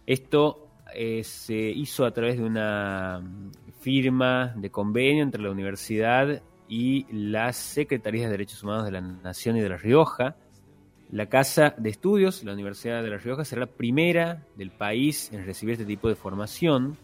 Esto 0.05 0.62
eh, 0.95 1.23
se 1.23 1.55
hizo 1.55 2.05
a 2.05 2.11
través 2.11 2.37
de 2.37 2.43
una 2.43 3.21
firma 3.81 4.53
de 4.55 4.69
convenio 4.69 5.23
entre 5.23 5.41
la 5.41 5.51
universidad 5.51 6.41
y 6.67 7.05
las 7.11 7.57
Secretarías 7.57 8.25
de 8.25 8.31
Derechos 8.31 8.63
Humanos 8.63 8.85
de 8.85 8.91
la 8.91 9.01
Nación 9.01 9.57
y 9.57 9.61
de 9.61 9.69
La 9.69 9.77
Rioja. 9.77 10.35
La 11.11 11.27
Casa 11.27 11.75
de 11.77 11.89
Estudios, 11.89 12.43
la 12.43 12.53
Universidad 12.53 13.03
de 13.03 13.09
La 13.09 13.17
Rioja, 13.17 13.45
será 13.45 13.61
la 13.61 13.67
primera 13.67 14.43
del 14.55 14.71
país 14.71 15.31
en 15.31 15.45
recibir 15.45 15.73
este 15.73 15.85
tipo 15.85 16.07
de 16.09 16.15
formación 16.15 16.97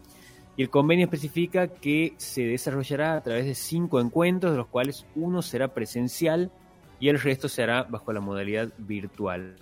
y 0.56 0.62
el 0.62 0.70
convenio 0.70 1.04
especifica 1.04 1.68
que 1.68 2.14
se 2.16 2.42
desarrollará 2.42 3.16
a 3.16 3.22
través 3.22 3.46
de 3.46 3.54
cinco 3.54 4.00
encuentros, 4.00 4.52
de 4.52 4.58
los 4.58 4.66
cuales 4.66 5.06
uno 5.14 5.42
será 5.42 5.68
presencial 5.68 6.50
y 6.98 7.08
el 7.08 7.20
resto 7.20 7.48
se 7.48 7.62
hará 7.62 7.84
bajo 7.84 8.12
la 8.12 8.20
modalidad 8.20 8.70
virtual. 8.78 9.56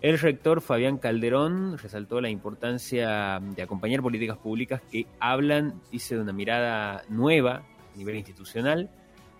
El 0.00 0.16
rector 0.20 0.60
Fabián 0.60 0.98
Calderón 0.98 1.76
resaltó 1.76 2.20
la 2.20 2.30
importancia 2.30 3.40
de 3.40 3.62
acompañar 3.62 4.00
políticas 4.00 4.38
públicas 4.38 4.80
que 4.92 5.06
hablan, 5.18 5.80
dice, 5.90 6.14
de 6.14 6.22
una 6.22 6.32
mirada 6.32 7.02
nueva 7.08 7.64
a 7.94 7.96
nivel 7.96 8.14
institucional 8.16 8.90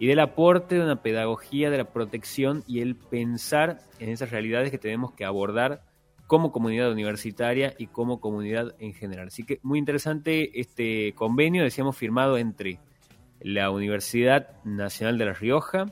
y 0.00 0.08
del 0.08 0.18
aporte 0.18 0.74
de 0.74 0.82
una 0.82 1.00
pedagogía 1.00 1.70
de 1.70 1.78
la 1.78 1.92
protección 1.92 2.64
y 2.66 2.80
el 2.80 2.96
pensar 2.96 3.78
en 4.00 4.08
esas 4.08 4.30
realidades 4.30 4.72
que 4.72 4.78
tenemos 4.78 5.12
que 5.12 5.24
abordar 5.24 5.82
como 6.26 6.50
comunidad 6.50 6.90
universitaria 6.90 7.74
y 7.78 7.86
como 7.86 8.20
comunidad 8.20 8.74
en 8.80 8.94
general. 8.94 9.28
Así 9.28 9.44
que 9.44 9.60
muy 9.62 9.78
interesante 9.78 10.60
este 10.60 11.14
convenio, 11.14 11.62
decíamos, 11.62 11.96
firmado 11.96 12.36
entre 12.36 12.80
la 13.40 13.70
Universidad 13.70 14.62
Nacional 14.64 15.18
de 15.18 15.24
La 15.24 15.32
Rioja 15.34 15.86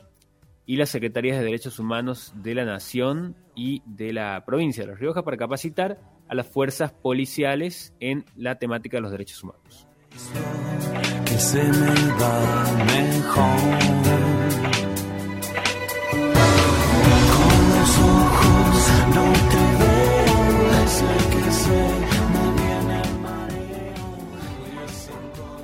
y 0.67 0.75
las 0.75 0.89
Secretarías 0.89 1.39
de 1.39 1.45
Derechos 1.45 1.79
Humanos 1.79 2.33
de 2.35 2.53
la 2.53 2.65
Nación 2.65 3.35
y 3.55 3.81
de 3.85 4.13
la 4.13 4.43
provincia 4.45 4.83
de 4.83 4.91
La 4.91 4.97
Rioja 4.97 5.23
para 5.23 5.37
capacitar 5.37 5.99
a 6.27 6.35
las 6.35 6.45
fuerzas 6.45 6.91
policiales 6.91 7.95
en 8.01 8.25
la 8.35 8.59
temática 8.59 8.97
de 8.97 9.01
los 9.01 9.11
derechos 9.11 9.41
humanos. 9.43 9.87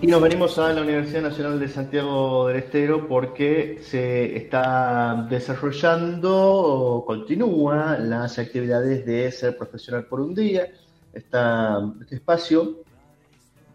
Y 0.04 0.08
nos 0.08 0.22
venimos 0.22 0.60
a 0.60 0.74
la 0.74 0.82
Universidad 0.82 1.22
Nacional 1.22 1.58
de 1.62 1.70
Santiago 1.70 2.50
del 2.50 2.58
Estero 2.58 3.08
porque 3.08 3.80
se 3.82 4.36
está 4.36 5.26
desarrollando 5.30 6.30
o 6.30 7.06
continúa 7.06 7.98
las 7.98 8.38
actividades 8.38 9.06
de 9.06 9.32
ser 9.32 9.56
profesional 9.56 10.06
por 10.08 10.20
un 10.20 10.36
día. 10.36 10.68
Está 11.14 11.90
este 12.02 12.16
espacio 12.16 12.84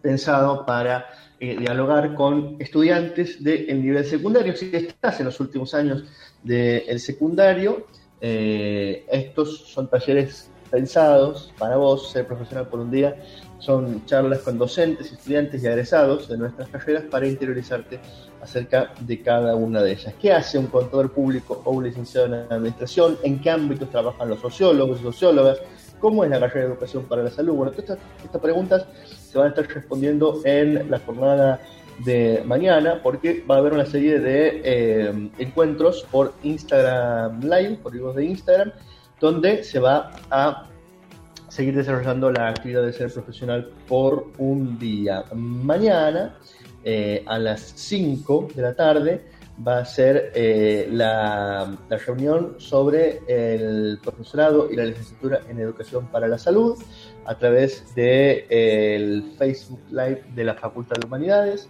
pensado 0.03 0.67
para 0.67 1.07
eh, 1.41 1.57
dialogar 1.57 2.15
con 2.15 2.57
estudiantes 2.59 3.43
del 3.43 3.81
nivel 3.81 4.05
secundario. 4.05 4.55
Si 4.55 4.69
estás 4.71 5.21
en 5.21 5.25
los 5.25 5.41
últimos 5.41 5.73
años 5.73 6.05
del 6.43 7.01
secundario, 7.01 7.87
eh, 8.21 9.07
estos 9.11 9.61
son 9.61 9.89
talleres 9.89 10.51
pensados 10.71 11.55
para 11.59 11.79
vos, 11.79 12.13
ser 12.13 12.27
profesional 12.27 12.69
por 12.69 12.81
un 12.81 12.91
día. 12.91 13.17
Son 13.59 14.07
charlas 14.07 14.41
con 14.41 14.57
docentes, 14.57 15.13
estudiantes 15.13 15.63
y 15.63 15.67
egresados 15.67 16.29
de 16.29 16.39
nuestras 16.39 16.69
carreras 16.69 17.05
para 17.05 17.27
interiorizarte 17.27 17.99
acerca 18.41 18.93
de 19.01 19.21
cada 19.21 19.57
una 19.57 19.83
de 19.83 19.93
ellas. 19.93 20.15
¿Qué 20.21 20.33
hace 20.33 20.59
un 20.59 20.67
contador 20.67 21.11
público 21.13 21.61
o 21.65 21.73
un 21.73 21.85
licenciado 21.85 22.27
en 22.27 22.35
administración? 22.35 23.19
¿En 23.23 23.41
qué 23.41 23.51
ámbitos 23.51 23.91
trabajan 23.91 24.29
los 24.29 24.41
sociólogos 24.41 25.01
y 25.01 25.03
sociólogas? 25.03 25.59
¿Cómo 25.99 26.23
es 26.23 26.31
la 26.31 26.39
carrera 26.39 26.67
de 26.67 26.73
educación 26.73 27.05
para 27.05 27.25
la 27.25 27.31
salud? 27.31 27.55
Bueno, 27.55 27.73
todas 27.73 27.99
estas, 28.23 28.41
preguntas 28.41 28.87
se 29.29 29.37
van 29.37 29.49
a 29.49 29.51
estar 29.51 29.67
respondiendo 29.67 30.41
en 30.45 30.89
la 30.89 31.01
jornada 31.01 31.61
de 32.05 32.43
mañana 32.47 33.01
porque 33.03 33.45
va 33.51 33.57
a 33.57 33.59
haber 33.59 33.73
una 33.73 33.85
serie 33.85 34.21
de 34.21 34.63
eh, 34.65 35.31
encuentros 35.39 36.07
por 36.13 36.33
Instagram 36.45 37.41
Live, 37.43 37.79
por 37.83 37.93
vivos 37.93 38.15
de 38.15 38.25
Instagram, 38.25 38.71
donde 39.21 39.65
se 39.65 39.81
va 39.81 40.13
a 40.31 40.68
seguir 41.59 41.75
desarrollando 41.75 42.31
la 42.31 42.51
actividad 42.51 42.85
de 42.85 42.93
ser 42.93 43.13
profesional 43.13 43.69
por 43.89 44.29
un 44.39 44.79
día. 44.79 45.25
Mañana, 45.35 46.39
eh, 46.85 47.25
a 47.27 47.37
las 47.37 47.73
5 47.75 48.51
de 48.55 48.63
la 48.63 48.75
tarde, 48.77 49.25
va 49.67 49.79
a 49.79 49.85
ser 49.85 50.31
eh, 50.37 50.89
la, 50.93 51.77
reunión 52.07 52.55
sobre 52.59 53.23
el 53.27 53.99
profesorado 54.01 54.71
y 54.71 54.77
la 54.77 54.85
licenciatura 54.85 55.41
en 55.49 55.59
educación 55.59 56.07
para 56.07 56.29
la 56.29 56.39
salud 56.39 56.81
a 57.25 57.37
través 57.37 57.93
del 57.97 59.25
de, 59.25 59.37
Facebook 59.37 59.81
Live 59.91 60.27
de 60.37 60.45
la 60.45 60.55
Facultad 60.55 60.95
de 60.99 61.09
Humanidades. 61.09 61.69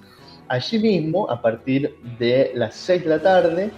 Allí 0.48 0.78
mismo, 0.80 1.30
a 1.30 1.40
partir 1.40 1.96
de 2.18 2.52
las 2.54 2.74
6 2.74 3.04
de 3.04 3.08
la 3.08 3.22
tarde, 3.22 3.70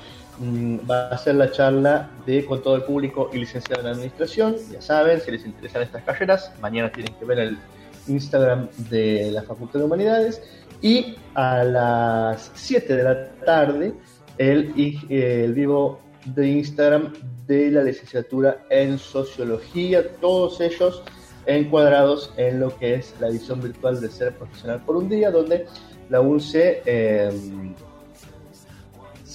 va 0.90 1.09
a 1.09 1.18
ser 1.18 1.35
la 1.35 1.50
charla 1.50 2.11
de 2.26 2.44
con 2.44 2.62
todo 2.62 2.76
el 2.76 2.82
público 2.82 3.30
y 3.32 3.38
licenciado 3.38 3.82
en 3.82 3.88
administración. 3.88 4.56
Ya 4.70 4.80
saben, 4.80 5.20
si 5.20 5.30
les 5.30 5.44
interesan 5.44 5.82
estas 5.82 6.02
carreras, 6.02 6.52
mañana 6.61 6.90
tienen 6.90 7.14
que 7.14 7.25
ver 7.25 7.38
el 7.38 7.59
Instagram 8.06 8.68
de 8.88 9.30
la 9.32 9.42
Facultad 9.42 9.80
de 9.80 9.85
Humanidades 9.85 10.42
y 10.80 11.16
a 11.35 11.62
las 11.64 12.50
7 12.54 12.97
de 12.97 13.02
la 13.02 13.30
tarde 13.44 13.92
el, 14.38 14.73
el 15.11 15.52
vivo 15.52 16.00
de 16.25 16.49
Instagram 16.49 17.12
de 17.47 17.70
la 17.70 17.82
licenciatura 17.82 18.64
en 18.70 18.99
sociología, 18.99 20.09
todos 20.20 20.61
ellos 20.61 21.02
encuadrados 21.47 22.32
en 22.37 22.61
lo 22.61 22.76
que 22.78 22.94
es 22.94 23.14
la 23.20 23.28
edición 23.28 23.61
virtual 23.61 24.00
de 24.00 24.11
Ser 24.11 24.35
Profesional 24.35 24.82
por 24.85 24.97
un 24.97 25.09
Día, 25.09 25.30
donde 25.30 25.66
la 26.09 26.20
UNCE 26.20 26.82
em, 26.85 27.75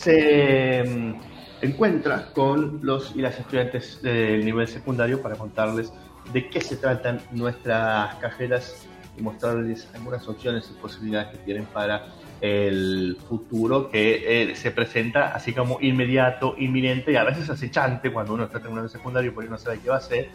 se 0.05 0.79
em, 0.79 1.15
encuentra 1.61 2.31
con 2.33 2.79
los 2.83 3.15
y 3.15 3.21
las 3.21 3.39
estudiantes 3.39 4.03
del 4.03 4.45
nivel 4.45 4.67
secundario 4.67 5.19
para 5.19 5.35
contarles 5.35 5.91
de 6.31 6.47
qué 6.47 6.61
se 6.61 6.75
tratan 6.75 7.19
nuestras 7.31 8.13
carreras 8.15 8.87
y 9.17 9.23
mostrarles 9.23 9.87
algunas 9.95 10.27
opciones 10.27 10.69
y 10.69 10.79
posibilidades 10.79 11.29
que 11.29 11.37
tienen 11.39 11.65
para 11.65 12.07
el 12.39 13.17
futuro 13.27 13.89
que 13.89 14.51
eh, 14.51 14.55
se 14.55 14.69
presenta 14.69 15.33
así 15.33 15.53
como 15.53 15.79
inmediato, 15.81 16.53
inminente 16.57 17.11
y 17.13 17.15
a 17.15 17.23
veces 17.23 17.49
acechante 17.49 18.13
cuando 18.13 18.35
uno 18.35 18.43
está 18.43 18.59
terminando 18.59 18.85
el 18.85 18.91
secundario 18.91 19.33
y 19.35 19.49
no 19.49 19.57
sabe 19.57 19.79
qué 19.79 19.89
va 19.89 19.95
a 19.95 19.99
hacer. 19.99 20.29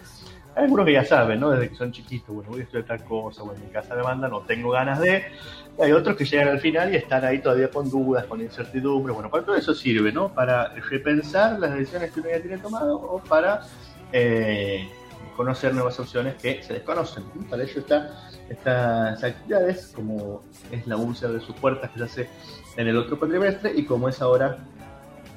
Hay 0.55 0.65
algunos 0.65 0.85
que 0.85 0.93
ya 0.93 1.05
saben, 1.05 1.41
¿no? 1.41 1.51
Desde 1.51 1.69
que 1.69 1.77
son 1.77 1.93
chiquitos, 1.93 2.35
bueno, 2.35 2.51
voy 2.51 2.61
a 2.61 2.63
estudiar 2.65 2.87
tal 2.87 3.05
cosa, 3.05 3.43
bueno, 3.43 3.61
en 3.61 3.67
mi 3.67 3.73
casa 3.73 3.95
me 3.95 4.03
manda, 4.03 4.29
no 4.29 4.41
tengo 4.41 4.71
ganas 4.71 5.01
de. 5.01 5.25
Hay 5.81 5.93
otros 5.93 6.17
que 6.17 6.25
llegan 6.25 6.49
al 6.49 6.61
final 6.61 6.93
y 6.93 6.97
están 6.97 7.25
ahí 7.25 7.41
todavía 7.41 7.71
con 7.71 7.89
dudas, 7.89 8.27
con 8.27 8.41
incertidumbre. 8.41 9.13
Bueno, 9.13 9.31
para 9.31 9.45
todo 9.45 9.57
eso 9.57 9.75
sirve, 9.75 10.13
¿no? 10.13 10.29
Para 10.35 10.75
repensar 10.75 11.59
las 11.59 11.73
decisiones 11.73 12.13
que 12.13 12.21
uno 12.21 12.31
ya 12.31 12.41
tiene 12.41 12.59
tomado 12.59 12.97
o 12.97 13.21
para 13.21 13.63
eh, 14.13 14.89
conocer 15.37 15.73
nuevas 15.73 15.99
opciones 16.01 16.35
que 16.35 16.63
se 16.63 16.75
desconocen. 16.75 17.25
Para 17.49 17.63
ello 17.63 17.81
está 17.81 18.31
estas 18.49 19.23
actividades, 19.23 19.93
como 19.95 20.43
es 20.71 20.87
la 20.87 20.97
búsqueda 20.97 21.33
de 21.33 21.41
sus 21.41 21.55
puertas 21.57 21.91
que 21.91 21.99
se 22.01 22.05
hace 22.05 22.29
en 22.77 22.89
el 22.89 22.97
otro 22.97 23.19
cuatrimestre 23.19 23.73
y 23.75 23.85
como 23.85 24.09
es 24.09 24.21
ahora 24.21 24.59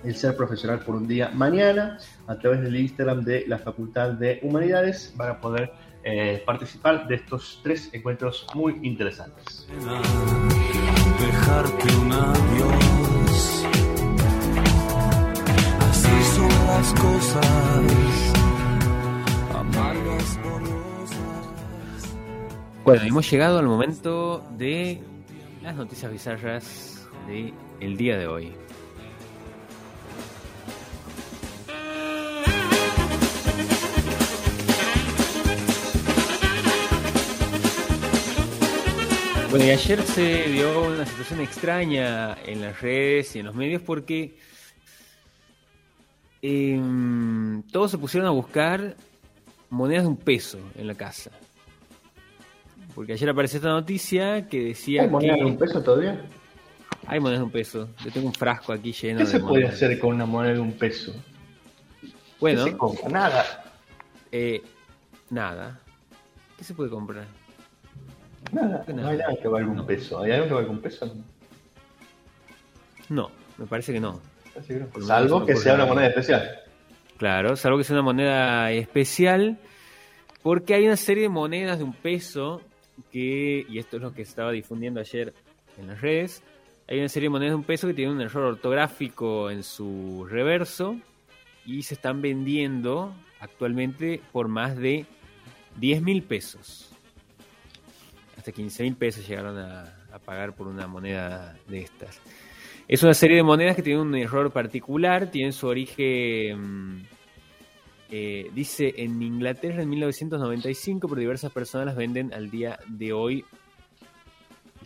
el 0.04 0.16
ser 0.16 0.36
profesional 0.36 0.80
por 0.80 0.96
un 0.96 1.08
día 1.08 1.30
mañana 1.34 1.98
a 2.28 2.36
través 2.38 2.62
del 2.62 2.76
Instagram 2.76 3.24
de 3.24 3.46
la 3.48 3.58
Facultad 3.58 4.12
de 4.12 4.40
Humanidades 4.44 5.14
para 5.16 5.40
poder 5.40 5.72
eh, 6.04 6.44
participar 6.46 7.08
de 7.08 7.16
estos 7.16 7.60
tres 7.64 7.90
encuentros 7.94 8.46
muy 8.54 8.80
interesantes. 8.84 9.68
Dejarte 11.20 11.96
un 11.96 12.12
adiós. 12.12 13.66
Así 15.80 16.24
son 16.36 16.50
las 16.68 16.94
cosas 16.94 18.14
Bueno, 22.86 23.04
hemos 23.04 23.32
llegado 23.32 23.60
al 23.60 23.66
momento 23.66 24.44
de 24.58 25.00
las 25.62 25.74
noticias 25.74 26.12
bizarras 26.12 27.08
del 27.28 27.54
el 27.80 27.96
día 27.96 28.18
de 28.18 28.28
hoy. 28.28 28.54
Bueno, 39.54 39.68
y 39.68 39.70
ayer 39.70 40.02
se 40.02 40.50
dio 40.50 40.88
una 40.88 41.06
situación 41.06 41.42
extraña 41.42 42.36
en 42.44 42.60
las 42.60 42.82
redes 42.82 43.36
y 43.36 43.40
en 43.40 43.46
los 43.46 43.54
medios 43.54 43.84
porque 43.84 44.36
em, 46.42 47.62
todos 47.72 47.92
se 47.92 48.00
pusieron 48.00 48.28
a 48.28 48.32
buscar 48.32 48.98
monedas 49.70 50.06
de 50.06 50.10
un 50.10 50.18
peso 50.18 50.58
en 50.76 50.88
la 50.88 50.96
casa. 50.96 51.30
Porque 52.96 53.14
ayer 53.14 53.30
apareció 53.30 53.58
esta 53.58 53.70
noticia 53.70 54.48
que 54.48 54.60
decía. 54.60 55.04
¿Hay 55.04 55.10
monedas 55.10 55.38
de 55.38 55.46
un 55.46 55.58
peso 55.60 55.84
todavía? 55.84 56.26
Hay 57.06 57.20
monedas 57.20 57.42
de 57.42 57.46
un 57.46 57.52
peso. 57.52 57.90
Yo 58.04 58.12
tengo 58.12 58.26
un 58.26 58.34
frasco 58.34 58.74
aquí 58.74 58.92
lleno 58.92 59.20
¿Qué 59.20 59.28
se 59.28 59.40
puede 59.40 59.68
hacer 59.68 60.00
con 60.00 60.16
una 60.16 60.26
moneda 60.26 60.54
de 60.54 60.62
un 60.62 60.74
peso? 60.74 61.14
Bueno. 62.40 62.66
¿Qué 62.66 62.72
se 62.72 62.76
compra? 62.76 63.08
Nada. 63.08 63.74
Eh, 64.32 64.64
nada. 65.30 65.80
¿Qué 66.58 66.64
se 66.64 66.74
puede 66.74 66.90
comprar? 66.90 67.43
Nada. 68.52 68.84
No 68.88 69.08
hay 69.08 69.18
nada 69.18 69.36
que 69.42 69.48
valga 69.48 69.72
un 69.72 69.86
peso. 69.86 70.20
¿Hay 70.22 70.32
algo 70.32 70.48
que 70.48 70.54
valga 70.54 70.70
un 70.72 70.82
peso? 70.82 71.14
No, 73.10 73.32
me 73.58 73.66
parece 73.66 73.94
que 73.94 74.00
no. 74.00 74.20
Salvo 75.06 75.46
que 75.46 75.56
sea 75.56 75.76
una 75.76 75.86
moneda 75.86 76.08
especial. 76.08 76.60
Claro, 77.18 77.56
salvo 77.56 77.78
que 77.78 77.84
sea 77.84 77.96
una 77.96 78.04
moneda 78.04 78.72
especial. 78.72 79.58
Porque 80.42 80.74
hay 80.76 80.86
una 80.86 80.98
serie 80.98 81.24
de 81.24 81.30
monedas 81.30 81.78
de 81.78 81.84
un 81.86 81.94
peso 81.94 82.62
que, 83.12 83.66
y 83.68 83.80
esto 83.80 83.98
es 83.98 84.04
lo 84.04 84.14
que 84.14 84.22
estaba 84.22 84.52
difundiendo 84.52 85.00
ayer 85.00 85.34
en 85.78 85.88
las 85.88 86.02
redes, 86.02 86.44
hay 86.88 87.00
una 87.00 87.10
serie 87.10 87.28
de 87.28 87.32
monedas 87.32 87.52
de 87.54 87.56
un 87.56 87.64
peso 87.64 87.88
que 87.88 87.94
tienen 87.94 88.16
un 88.16 88.22
error 88.22 88.44
ortográfico 88.44 89.50
en 89.50 89.64
su 89.64 90.28
reverso 90.30 90.98
y 91.66 91.84
se 91.84 91.94
están 91.94 92.22
vendiendo 92.22 93.14
actualmente 93.40 94.22
por 94.32 94.48
más 94.48 94.76
de 94.78 95.06
10 95.78 96.02
mil 96.02 96.24
pesos. 96.24 96.93
Hasta 98.44 98.52
15 98.52 98.84
mil 98.84 98.96
pesos 98.98 99.26
llegaron 99.26 99.58
a, 99.58 99.94
pagar 100.26 100.54
por 100.54 100.68
una 100.68 100.86
moneda 100.86 101.58
de 101.66 101.80
estas. 101.80 102.20
Es 102.90 103.02
una 103.02 103.14
serie 103.14 103.38
de 103.38 103.44
monedas 103.44 103.74
que 103.74 103.82
tienen 103.82 104.02
un 104.02 104.16
error 104.16 104.52
particular, 104.52 105.32
tienen 105.32 105.54
su 105.54 105.66
origen 105.66 107.08
eh, 108.12 108.52
dice 108.54 108.96
en 108.98 109.22
Inglaterra 109.22 109.82
en 109.82 109.90
1995, 109.92 111.08
pero 111.08 111.22
diversas 111.22 111.54
personas 111.54 111.86
las 111.86 111.96
venden 111.96 112.34
al 112.34 112.52
día 112.52 112.78
de 112.86 113.14
hoy 113.14 113.46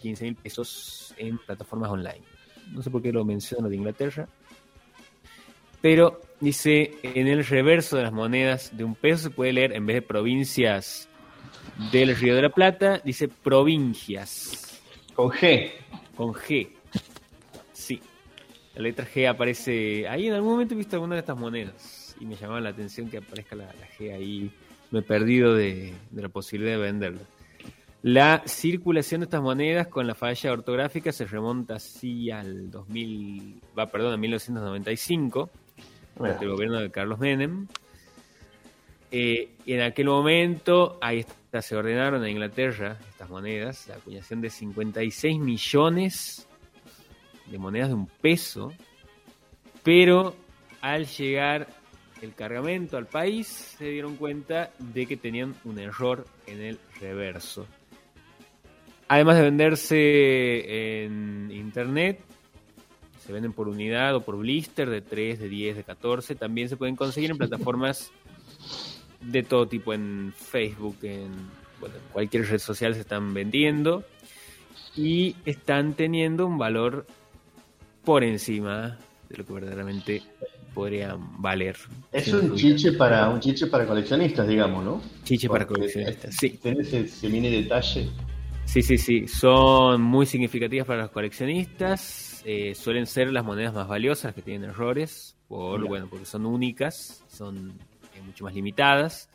15 0.03 0.23
mil 0.25 0.35
pesos 0.35 1.15
en 1.17 1.39
plataformas 1.39 1.89
online. 1.89 2.21
No 2.71 2.83
sé 2.83 2.91
por 2.91 3.01
qué 3.01 3.11
lo 3.11 3.25
menciono 3.25 3.69
de 3.69 3.75
Inglaterra. 3.75 4.27
Pero 5.81 6.21
dice 6.39 6.91
en 7.01 7.25
el 7.25 7.43
reverso 7.43 7.97
de 7.97 8.03
las 8.03 8.13
monedas 8.13 8.77
de 8.77 8.83
un 8.83 8.93
peso 8.93 9.23
se 9.23 9.29
puede 9.31 9.53
leer 9.53 9.73
en 9.73 9.87
vez 9.87 9.95
de 9.95 10.01
provincias 10.03 11.09
del 11.91 12.15
Río 12.15 12.35
de 12.35 12.41
la 12.41 12.49
Plata, 12.49 13.01
dice 13.03 13.27
provincias. 13.27 14.81
Con 15.13 15.29
G. 15.29 15.71
Con 16.15 16.33
G. 16.33 16.69
Sí. 17.73 18.01
La 18.75 18.81
letra 18.81 19.05
G 19.05 19.27
aparece 19.27 20.07
ahí. 20.07 20.27
En 20.27 20.33
algún 20.33 20.51
momento 20.51 20.73
he 20.73 20.77
visto 20.77 20.95
alguna 20.95 21.15
de 21.15 21.21
estas 21.21 21.37
monedas 21.37 22.15
y 22.19 22.25
me 22.25 22.35
llamaba 22.35 22.61
la 22.61 22.69
atención 22.69 23.09
que 23.09 23.17
aparezca 23.17 23.55
la, 23.55 23.71
G 23.97 24.13
ahí. 24.13 24.51
Me 24.91 24.99
he 24.99 25.01
perdido 25.01 25.53
de, 25.53 25.93
la 26.13 26.29
posibilidad 26.29 26.73
de 26.73 26.81
venderlo. 26.81 27.21
La 28.03 28.43
circulación 28.45 29.21
de 29.21 29.25
estas 29.25 29.41
monedas 29.41 29.87
con 29.87 30.07
la 30.07 30.15
falla 30.15 30.51
ortográfica 30.51 31.11
se 31.11 31.25
remonta 31.25 31.75
así 31.75 32.29
al 32.31 32.69
2000, 32.69 33.61
va, 33.77 33.87
perdón, 33.87 34.13
a 34.13 34.17
1995, 34.17 35.49
durante 36.15 36.45
el 36.45 36.51
gobierno 36.51 36.79
de 36.79 36.91
Carlos 36.91 37.19
Menem. 37.19 37.67
Eh, 39.11 39.49
en 39.65 39.81
aquel 39.81 40.07
momento, 40.07 40.97
ahí 41.01 41.25
se 41.61 41.75
ordenaron 41.75 42.23
a 42.23 42.29
Inglaterra 42.29 42.97
estas 43.09 43.29
monedas, 43.29 43.87
la 43.87 43.95
acuñación 43.95 44.41
de 44.41 44.49
56 44.49 45.39
millones 45.39 46.47
de 47.45 47.57
monedas 47.57 47.89
de 47.89 47.95
un 47.95 48.07
peso, 48.07 48.73
pero 49.83 50.35
al 50.81 51.07
llegar 51.07 51.67
el 52.21 52.33
cargamento 52.33 52.97
al 52.97 53.05
país 53.05 53.47
se 53.47 53.85
dieron 53.85 54.17
cuenta 54.17 54.71
de 54.79 55.05
que 55.05 55.17
tenían 55.17 55.55
un 55.63 55.79
error 55.79 56.25
en 56.45 56.61
el 56.61 56.79
reverso. 56.99 57.65
Además 59.07 59.37
de 59.37 59.41
venderse 59.43 61.03
en 61.05 61.49
internet, 61.51 62.19
se 63.25 63.31
venden 63.31 63.53
por 63.53 63.67
unidad 63.67 64.15
o 64.15 64.21
por 64.21 64.37
blister 64.37 64.89
de 64.89 65.01
3, 65.01 65.39
de 65.39 65.49
10, 65.49 65.77
de 65.77 65.83
14. 65.83 66.35
También 66.35 66.69
se 66.69 66.75
pueden 66.75 66.95
conseguir 66.95 67.31
en 67.31 67.37
plataformas 67.37 68.11
de 69.27 69.43
todo 69.43 69.67
tipo, 69.67 69.93
en 69.93 70.33
Facebook, 70.35 70.97
en 71.03 71.31
cualquier 72.11 72.47
red 72.47 72.59
social 72.59 72.93
se 72.95 73.01
están 73.01 73.33
vendiendo 73.33 74.03
y 74.95 75.35
están 75.45 75.93
teniendo 75.93 76.47
un 76.47 76.57
valor 76.57 77.05
por 78.03 78.23
encima 78.23 78.97
de 79.29 79.37
lo 79.37 79.45
que 79.45 79.53
verdaderamente 79.53 80.23
podrían 80.73 81.41
valer. 81.41 81.75
Es 82.11 82.31
un 82.33 82.55
chiche 82.55 82.93
para 82.93 83.29
un 83.29 83.39
chiche 83.39 83.67
para 83.67 83.85
coleccionistas, 83.85 84.47
digamos, 84.47 84.83
¿no? 84.83 85.01
Chiche 85.23 85.49
para 85.49 85.67
coleccionistas, 85.67 86.35
sí. 86.35 86.51
Tiene 86.61 86.81
ese 86.81 87.29
mini 87.29 87.49
detalle 87.49 88.09
Sí, 88.67 88.81
sí, 88.81 88.97
sí. 88.97 89.27
Son 89.27 90.01
muy 90.01 90.25
significativas 90.25 90.85
para 90.85 91.03
los 91.03 91.11
coleccionistas. 91.11 92.43
Eh, 92.45 92.75
suelen 92.75 93.07
ser 93.07 93.31
las 93.31 93.45
monedas 93.45 93.73
más 93.73 93.87
valiosas 93.87 94.35
que 94.35 94.41
tienen 94.41 94.69
errores, 94.69 95.37
por, 95.47 95.87
bueno, 95.87 96.07
porque 96.09 96.25
son 96.25 96.45
únicas, 96.45 97.23
son 97.29 97.73
mucho 98.21 98.43
más 98.43 98.53
limitadas. 98.53 99.29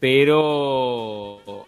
Pero, 0.00 1.66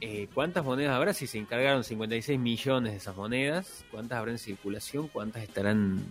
eh, 0.00 0.28
¿cuántas 0.32 0.64
monedas 0.64 0.94
habrá? 0.94 1.12
Si 1.12 1.26
se 1.26 1.38
encargaron 1.38 1.82
56 1.82 2.38
millones 2.38 2.92
de 2.92 2.98
esas 2.98 3.16
monedas, 3.16 3.84
¿cuántas 3.90 4.18
habrá 4.18 4.32
en 4.32 4.38
circulación? 4.38 5.08
¿Cuántas 5.08 5.42
estarán? 5.42 6.02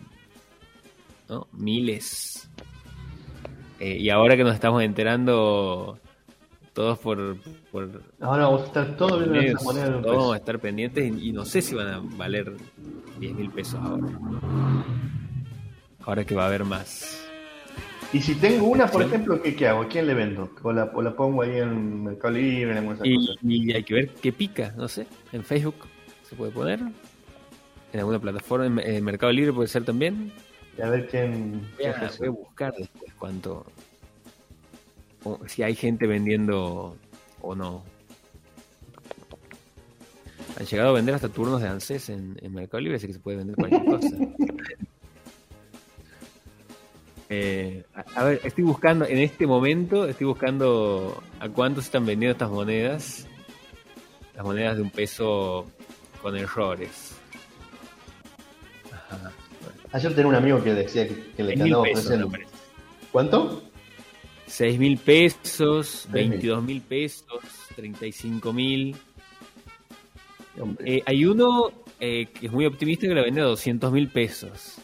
¿no? 1.29 1.47
Miles. 1.53 2.49
y 3.79 4.09
ahora 4.09 4.35
que 4.35 4.43
nos 4.43 4.53
estamos 4.53 4.83
enterando 4.83 5.99
todos 6.73 6.97
por, 6.97 7.37
Ahora 8.19 8.45
vamos 8.45 8.63
a 8.63 8.65
estar 8.65 8.97
todos 8.97 9.19
viendo 9.19 9.35
nuestras 9.35 9.63
monedas 9.63 10.01
Todos 10.01 10.17
vamos 10.17 10.33
a 10.33 10.37
estar 10.37 10.59
pendientes 10.59 11.13
y, 11.21 11.31
no 11.31 11.45
sé 11.45 11.61
si 11.61 11.75
van 11.75 11.87
a 11.87 12.01
valer 12.03 12.51
10 13.19 13.35
mil 13.35 13.51
pesos 13.51 13.75
ahora. 13.75 14.07
Ahora 16.01 16.25
que 16.25 16.35
va 16.35 16.43
a 16.43 16.47
haber 16.47 16.65
más. 16.65 17.22
Y 18.13 18.21
si 18.21 18.35
tengo 18.35 18.67
una, 18.67 18.85
por 18.85 19.01
ejemplo, 19.01 19.41
¿qué, 19.41 19.55
qué 19.55 19.67
hago? 19.67 19.81
¿A 19.81 19.87
quién 19.87 20.05
le 20.05 20.13
vendo? 20.13 20.51
¿O 20.61 20.71
la, 20.71 20.85
o 20.93 21.01
la 21.01 21.15
pongo 21.15 21.41
ahí 21.41 21.57
en 21.57 22.03
Mercado 22.03 22.35
Libre? 22.35 22.77
En 22.77 22.97
y, 23.03 23.71
y 23.71 23.73
hay 23.73 23.83
que 23.83 23.93
ver 23.95 24.09
qué 24.09 24.31
pica, 24.31 24.71
no 24.77 24.87
sé. 24.87 25.07
En 25.31 25.43
Facebook 25.43 25.87
se 26.21 26.35
puede 26.35 26.51
poner. 26.51 26.79
En 27.91 27.99
alguna 27.99 28.19
plataforma, 28.19 28.81
en, 28.83 29.03
Mercado 29.03 29.31
Libre 29.31 29.51
puede 29.51 29.67
ser 29.67 29.83
también. 29.83 30.31
Y 30.77 30.81
a 30.83 30.89
ver 30.89 31.07
quién. 31.07 31.67
Voy 31.75 31.85
a, 31.85 32.11
voy 32.19 32.27
a 32.27 32.31
buscar 32.31 32.73
después 32.77 33.11
cuánto, 33.15 33.65
si 35.47 35.63
hay 35.63 35.73
gente 35.73 36.05
vendiendo 36.05 36.95
o 37.41 37.55
no. 37.55 37.83
Han 40.59 40.67
llegado 40.67 40.89
a 40.89 40.93
vender 40.93 41.15
hasta 41.15 41.29
turnos 41.29 41.61
de 41.63 41.67
ANSES 41.67 42.09
en, 42.09 42.37
Mercado 42.53 42.79
Libre, 42.79 42.97
así 42.97 43.07
que 43.07 43.13
se 43.13 43.19
puede 43.19 43.37
vender 43.37 43.55
cualquier 43.55 43.85
cosa. 43.85 44.09
Eh, 47.35 47.83
a, 48.15 48.23
ver, 48.25 48.41
estoy 48.43 48.63
buscando, 48.63 49.05
en 49.05 49.17
este 49.17 49.47
momento, 49.47 50.07
estoy 50.07 50.27
buscando 50.27 51.23
a 51.39 51.49
cuánto 51.49 51.81
se 51.81 51.85
están 51.85 52.05
vendiendo 52.05 52.33
estas 52.33 52.51
monedas. 52.51 53.27
Las 54.35 54.45
monedas 54.45 54.75
de 54.75 54.83
un 54.83 54.91
peso 54.91 55.65
con 56.21 56.37
errores. 56.37 57.15
Ayer 59.91 60.13
tenía 60.13 60.27
un 60.27 60.35
amigo 60.35 60.63
que 60.63 60.73
decía 60.73 61.07
que, 61.07 61.43
le 61.43 61.55
quedaba 61.55 61.81
ofreciendo. 61.81 62.31
¿Cuánto? 63.11 63.63
6 64.45 64.77
mil 64.77 64.97
pesos, 64.99 66.07
22 66.11 66.63
mil 66.63 66.81
pesos, 66.81 67.41
35 67.75 68.53
mil. 68.53 68.95
Eh, 70.85 71.01
hay 71.05 71.25
uno 71.25 71.71
eh, 71.99 72.27
que 72.27 72.45
es 72.45 72.51
muy 72.51 72.65
optimista 72.67 73.07
que 73.07 73.15
lo 73.15 73.23
vende 73.23 73.41
a 73.41 73.45
200 73.45 73.91
mil 73.91 74.07
pesos. 74.09 74.77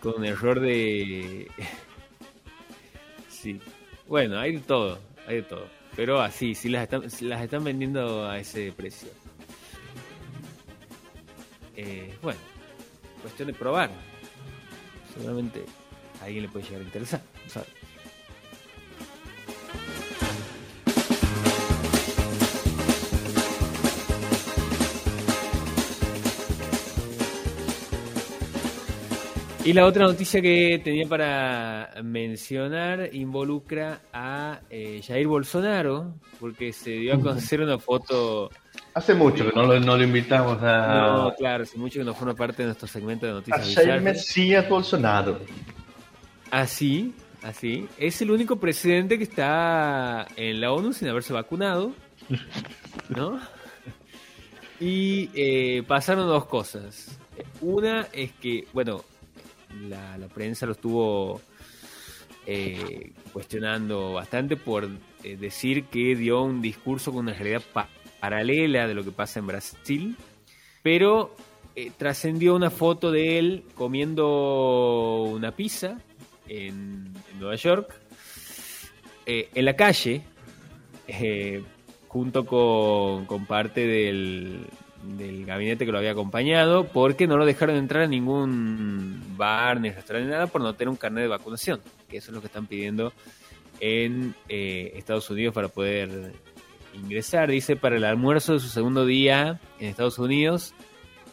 Con 0.00 0.24
error 0.24 0.60
de... 0.60 1.48
sí. 3.28 3.60
Bueno, 4.06 4.38
hay 4.38 4.52
de 4.52 4.60
todo, 4.60 4.98
hay 5.26 5.36
de 5.36 5.42
todo. 5.42 5.66
Pero 5.96 6.20
así, 6.20 6.54
sí 6.54 6.68
las 6.68 6.84
están, 6.84 7.02
las 7.28 7.42
están 7.42 7.64
vendiendo 7.64 8.28
a 8.28 8.38
ese 8.38 8.72
precio. 8.72 9.08
Eh, 11.76 12.14
bueno, 12.22 12.40
cuestión 13.22 13.48
de 13.48 13.54
probar. 13.54 13.90
Seguramente 15.14 15.64
a 16.20 16.24
alguien 16.24 16.42
le 16.44 16.48
puede 16.48 16.64
llegar 16.66 16.80
a 16.80 16.84
interesar. 16.84 17.22
Y 29.62 29.74
la 29.74 29.84
otra 29.84 30.06
noticia 30.06 30.40
que 30.40 30.80
tenía 30.82 31.06
para 31.06 31.90
mencionar 32.02 33.10
involucra 33.12 34.00
a 34.10 34.60
eh, 34.70 35.02
Jair 35.06 35.26
Bolsonaro, 35.26 36.14
porque 36.40 36.72
se 36.72 36.92
dio 36.92 37.14
a 37.14 37.20
conocer 37.20 37.60
una 37.60 37.78
foto. 37.78 38.50
Hace 38.94 39.14
mucho 39.14 39.46
que 39.46 39.52
no 39.54 39.66
lo, 39.66 39.78
no 39.78 39.98
lo 39.98 40.02
invitamos 40.02 40.62
a. 40.62 41.12
No, 41.12 41.34
claro, 41.34 41.64
hace 41.64 41.76
mucho 41.76 41.98
que 41.98 42.04
no 42.04 42.14
forma 42.14 42.34
parte 42.34 42.62
de 42.62 42.68
nuestro 42.68 42.88
segmento 42.88 43.26
de 43.26 43.32
noticias. 43.32 43.76
A 43.76 43.82
Jair 43.82 44.00
Mesías 44.00 44.66
Bolsonaro. 44.66 45.38
Así, 46.50 47.14
así. 47.42 47.86
Es 47.98 48.22
el 48.22 48.30
único 48.30 48.56
presidente 48.56 49.18
que 49.18 49.24
está 49.24 50.26
en 50.36 50.62
la 50.62 50.72
ONU 50.72 50.94
sin 50.94 51.08
haberse 51.08 51.34
vacunado, 51.34 51.92
¿no? 53.10 53.38
Y 54.80 55.28
eh, 55.34 55.82
pasaron 55.86 56.26
dos 56.26 56.46
cosas. 56.46 57.18
Una 57.60 58.08
es 58.12 58.32
que, 58.32 58.66
bueno, 58.72 59.04
la, 59.88 60.28
prensa 60.32 60.66
lo 60.66 60.72
estuvo 60.72 61.40
eh, 62.46 63.12
cuestionando 63.32 64.14
bastante 64.14 64.56
por 64.56 64.88
eh, 65.24 65.36
decir 65.36 65.84
que 65.84 66.16
dio 66.16 66.42
un 66.42 66.62
discurso 66.62 67.12
con 67.12 67.20
una 67.26 67.34
realidad 67.34 67.62
paralela 68.20 68.86
de 68.86 68.94
lo 68.94 69.04
que 69.04 69.12
pasa 69.12 69.40
en 69.40 69.46
Brasil, 69.46 70.16
pero 70.82 71.34
trascendió 71.96 72.54
una 72.54 72.68
foto 72.68 73.10
de 73.10 73.38
él 73.38 73.64
comiendo 73.74 75.22
una 75.22 75.52
pizza 75.52 75.98
en, 76.50 77.12
Nueva 77.38 77.54
York, 77.54 77.94
eh, 79.24 79.48
en 79.54 79.64
la 79.64 79.76
calle, 79.76 80.22
eh, 81.06 81.62
junto 82.08 82.44
con, 82.44 83.46
parte 83.46 83.86
del, 83.86 84.66
gabinete 85.46 85.86
que 85.86 85.92
lo 85.92 85.98
había 85.98 86.12
acompañado, 86.12 86.84
porque 86.84 87.26
no 87.26 87.36
lo 87.36 87.46
dejaron 87.46 87.76
entrar 87.76 88.04
a 88.04 88.06
ningún 88.06 89.22
bar 89.36 89.80
ni 89.80 89.90
restaurante 89.90 90.26
ni 90.26 90.32
nada 90.32 90.46
por 90.46 90.60
no 90.60 90.74
tener 90.74 90.88
un 90.88 90.96
carnet 90.96 91.22
de 91.22 91.28
vacunación, 91.28 91.80
que 92.08 92.18
eso 92.18 92.30
es 92.30 92.34
lo 92.34 92.40
que 92.40 92.46
están 92.46 92.66
pidiendo 92.66 93.12
en 93.80 94.34
eh, 94.48 94.92
Estados 94.96 95.30
Unidos 95.30 95.54
para 95.54 95.68
poder 95.68 96.32
ingresar. 96.94 97.50
Dice, 97.50 97.76
para 97.76 97.96
el 97.96 98.04
almuerzo 98.04 98.54
de 98.54 98.60
su 98.60 98.68
segundo 98.68 99.06
día 99.06 99.60
en 99.78 99.88
Estados 99.88 100.18
Unidos, 100.18 100.74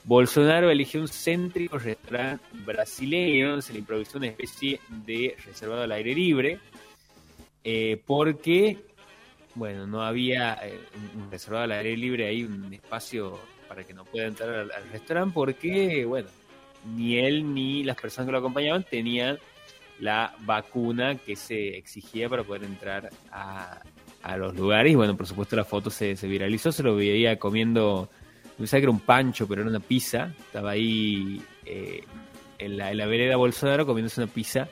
Bolsonaro 0.05 0.69
eligió 0.69 1.01
un 1.01 1.09
céntrico 1.09 1.77
restaurante 1.77 2.43
brasileño, 2.65 3.61
se 3.61 3.73
le 3.73 3.79
improvisó 3.79 4.17
una 4.17 4.27
especie 4.27 4.79
de 5.05 5.35
reservado 5.45 5.83
al 5.83 5.91
aire 5.91 6.15
libre, 6.15 6.59
eh, 7.63 8.01
porque, 8.05 8.77
bueno, 9.55 9.85
no 9.85 10.01
había 10.01 10.53
eh, 10.65 10.79
un 11.13 11.29
reservado 11.29 11.65
al 11.65 11.73
aire 11.73 11.97
libre 11.97 12.27
ahí, 12.27 12.43
un 12.45 12.73
espacio 12.73 13.37
para 13.67 13.83
que 13.83 13.93
no 13.93 14.05
pueda 14.05 14.27
entrar 14.27 14.49
al, 14.49 14.89
restaurante, 14.91 15.33
porque, 15.33 16.05
bueno, 16.05 16.29
ni 16.95 17.17
él 17.17 17.53
ni 17.53 17.83
las 17.83 17.99
personas 17.99 18.27
que 18.27 18.31
lo 18.31 18.37
acompañaban 18.39 18.83
tenían 18.83 19.37
la 19.99 20.35
vacuna 20.41 21.15
que 21.15 21.35
se 21.35 21.77
exigía 21.77 22.29
para 22.29 22.43
poder 22.43 22.63
entrar 22.63 23.09
a, 23.31 23.81
los 24.37 24.55
lugares. 24.55 24.91
Y 24.91 24.95
bueno, 24.95 25.15
por 25.15 25.25
supuesto 25.25 25.55
la 25.55 25.63
foto 25.63 25.89
se, 25.89 26.17
se 26.17 26.27
viralizó, 26.27 26.71
se 26.71 26.83
lo 26.83 26.95
veía 26.97 27.39
comiendo 27.39 28.09
pensaba 28.57 28.79
que 28.79 28.85
era 28.85 28.91
un 28.91 28.99
pancho, 28.99 29.47
pero 29.47 29.61
era 29.61 29.69
una 29.69 29.79
pizza. 29.79 30.33
Estaba 30.39 30.71
ahí 30.71 31.41
eh, 31.65 32.03
en, 32.57 32.77
la, 32.77 32.91
en 32.91 32.97
la 32.97 33.05
vereda 33.05 33.35
Bolsonaro 33.35 33.85
comiéndose 33.85 34.21
una 34.21 34.31
pizza 34.31 34.67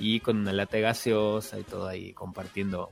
y 0.00 0.20
con 0.20 0.38
una 0.38 0.52
lata 0.52 0.76
de 0.76 0.82
gaseosa 0.82 1.58
y 1.58 1.64
todo 1.64 1.88
ahí 1.88 2.12
compartiendo 2.12 2.90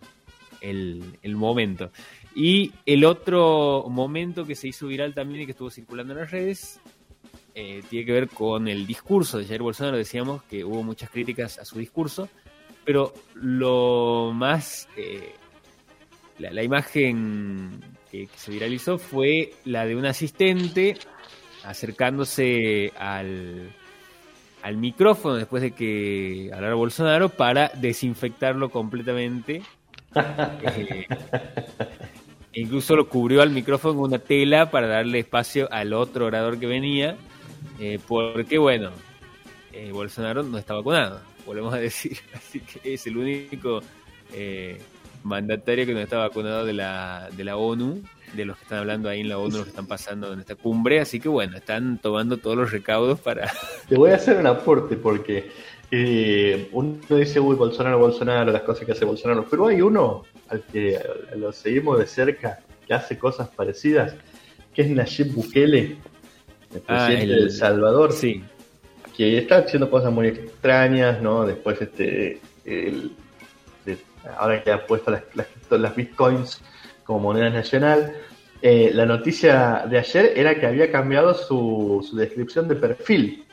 el, 0.61 1.18
el 1.22 1.37
momento. 1.37 1.90
Y 2.38 2.75
el 2.85 3.07
otro 3.07 3.87
momento 3.88 4.44
que 4.44 4.55
se 4.55 4.68
hizo 4.68 4.88
viral 4.88 5.14
también 5.14 5.40
y 5.40 5.46
que 5.46 5.53
estuvo 5.53 5.70
circulando 5.70 6.12
en 6.12 6.18
las 6.18 6.31
redes 6.31 6.79
eh, 7.55 7.83
tiene 7.88 8.05
que 8.05 8.12
ver 8.12 8.29
con 8.29 8.68
el 8.68 8.87
discurso 8.87 9.38
de 9.38 9.46
Jair 9.46 9.62
Bolsonaro. 9.62 9.96
Decíamos 9.96 10.42
que 10.42 10.62
hubo 10.62 10.83
muchas 10.83 11.09
críticas 11.09 11.59
a 11.59 11.64
su 11.64 11.79
discurso, 11.79 12.29
pero 12.85 13.14
lo 13.33 14.33
más. 14.35 14.87
Eh, 14.99 15.33
la, 16.38 16.62
imagen 16.62 17.81
que, 18.11 18.29
se 18.37 18.51
viralizó 18.51 18.99
fue 18.99 19.55
la 19.64 19.87
de 19.87 19.96
un 19.96 20.05
asistente 20.05 20.99
acercándose 21.64 22.92
al, 22.99 23.72
al 24.62 24.77
micrófono 24.77 25.37
después 25.37 25.62
de 25.62 25.70
que 25.70 26.51
hablara 26.53 26.75
Bolsonaro 26.75 27.31
para 27.31 27.70
desinfectarlo 27.77 28.68
completamente. 28.68 29.62
Eh, 30.16 31.07
incluso 32.57 32.97
lo 32.97 33.09
cubrió 33.09 33.42
al 33.42 33.51
micrófono 33.51 33.95
con 33.95 34.05
una 34.05 34.19
tela 34.19 34.71
para 34.71 34.87
darle 34.87 35.21
espacio 35.21 35.69
al 35.71 35.92
otro 35.92 36.27
orador 36.27 36.59
que 36.59 36.66
venía, 36.66 37.16
eh, 37.79 37.99
porque 38.07 38.59
bueno, 38.59 38.90
eh, 39.73 39.90
Bolsonaro 39.92 40.42
no 40.42 40.57
está 40.57 40.75
vacunado, 40.75 41.21
volvemos 41.45 41.75
a 41.75 41.79
decir, 41.79 42.19
así 42.35 42.61
que 42.61 42.95
es 42.95 43.07
el 43.07 43.19
único 43.19 43.83
eh, 44.33 44.81
mandatario 45.23 45.85
que 45.85 45.92
no 45.92 46.01
está 46.01 46.16
vacunado 46.19 46.64
de 46.64 46.73
la, 46.73 47.29
de 47.37 47.45
la 47.45 47.59
ONU, 47.59 48.03
de 48.33 48.45
los 48.47 48.57
que 48.57 48.62
están 48.62 48.79
hablando 48.79 49.11
ahí 49.11 49.21
en 49.21 49.29
la 49.29 49.38
ONU, 49.38 49.57
los 49.57 49.64
que 49.64 49.71
están 49.71 49.87
pasando 49.87 50.33
en 50.33 50.40
esta 50.40 50.55
cumbre, 50.55 51.01
así 51.01 51.21
que 51.21 51.29
bueno, 51.29 51.59
están 51.59 51.99
tomando 51.99 52.38
todos 52.38 52.57
los 52.57 52.73
recaudos 52.73 53.21
para... 53.21 53.53
Te 53.88 53.97
voy 53.97 54.12
a 54.12 54.16
hacer 54.16 54.38
un 54.38 54.47
aporte 54.47 54.97
porque 54.97 55.51
uno 55.90 56.99
dice, 57.11 57.38
uy, 57.38 57.55
Bolsonaro, 57.55 57.99
Bolsonaro, 57.99 58.51
las 58.51 58.62
cosas 58.62 58.85
que 58.85 58.92
hace 58.92 59.05
Bolsonaro, 59.05 59.46
pero 59.49 59.66
hay 59.66 59.81
uno 59.81 60.25
al 60.49 60.62
que 60.62 60.99
lo 61.37 61.53
seguimos 61.53 61.99
de 61.99 62.07
cerca, 62.07 62.61
que 62.87 62.94
hace 62.94 63.18
cosas 63.18 63.49
parecidas, 63.49 64.14
que 64.75 64.83
es 64.83 64.90
Nayib 64.90 65.33
Bukele, 65.33 65.96
el 66.75 66.83
ah, 66.88 67.07
presidente 67.07 67.35
de 67.35 67.42
El 67.42 67.51
Salvador, 67.51 68.12
sí. 68.12 68.42
que 69.16 69.38
está 69.38 69.59
haciendo 69.59 69.90
cosas 69.90 70.12
muy 70.12 70.29
extrañas, 70.29 71.22
¿no? 71.22 71.46
Después, 71.46 71.81
este, 71.81 72.40
ahora 74.38 74.62
que 74.62 74.72
ha 74.72 74.87
puesto 74.87 75.11
las, 75.11 75.22
las, 75.70 75.96
bitcoins 75.96 76.61
como 77.05 77.20
moneda 77.20 77.49
nacional, 77.51 78.12
eh, 78.61 78.90
la 78.92 79.07
noticia 79.07 79.87
de 79.88 79.99
ayer 79.99 80.33
era 80.37 80.59
que 80.59 80.66
había 80.66 80.90
cambiado 80.90 81.35
su, 81.35 82.05
su 82.09 82.16
descripción 82.16 82.66
de 82.66 82.75
perfil, 82.75 83.45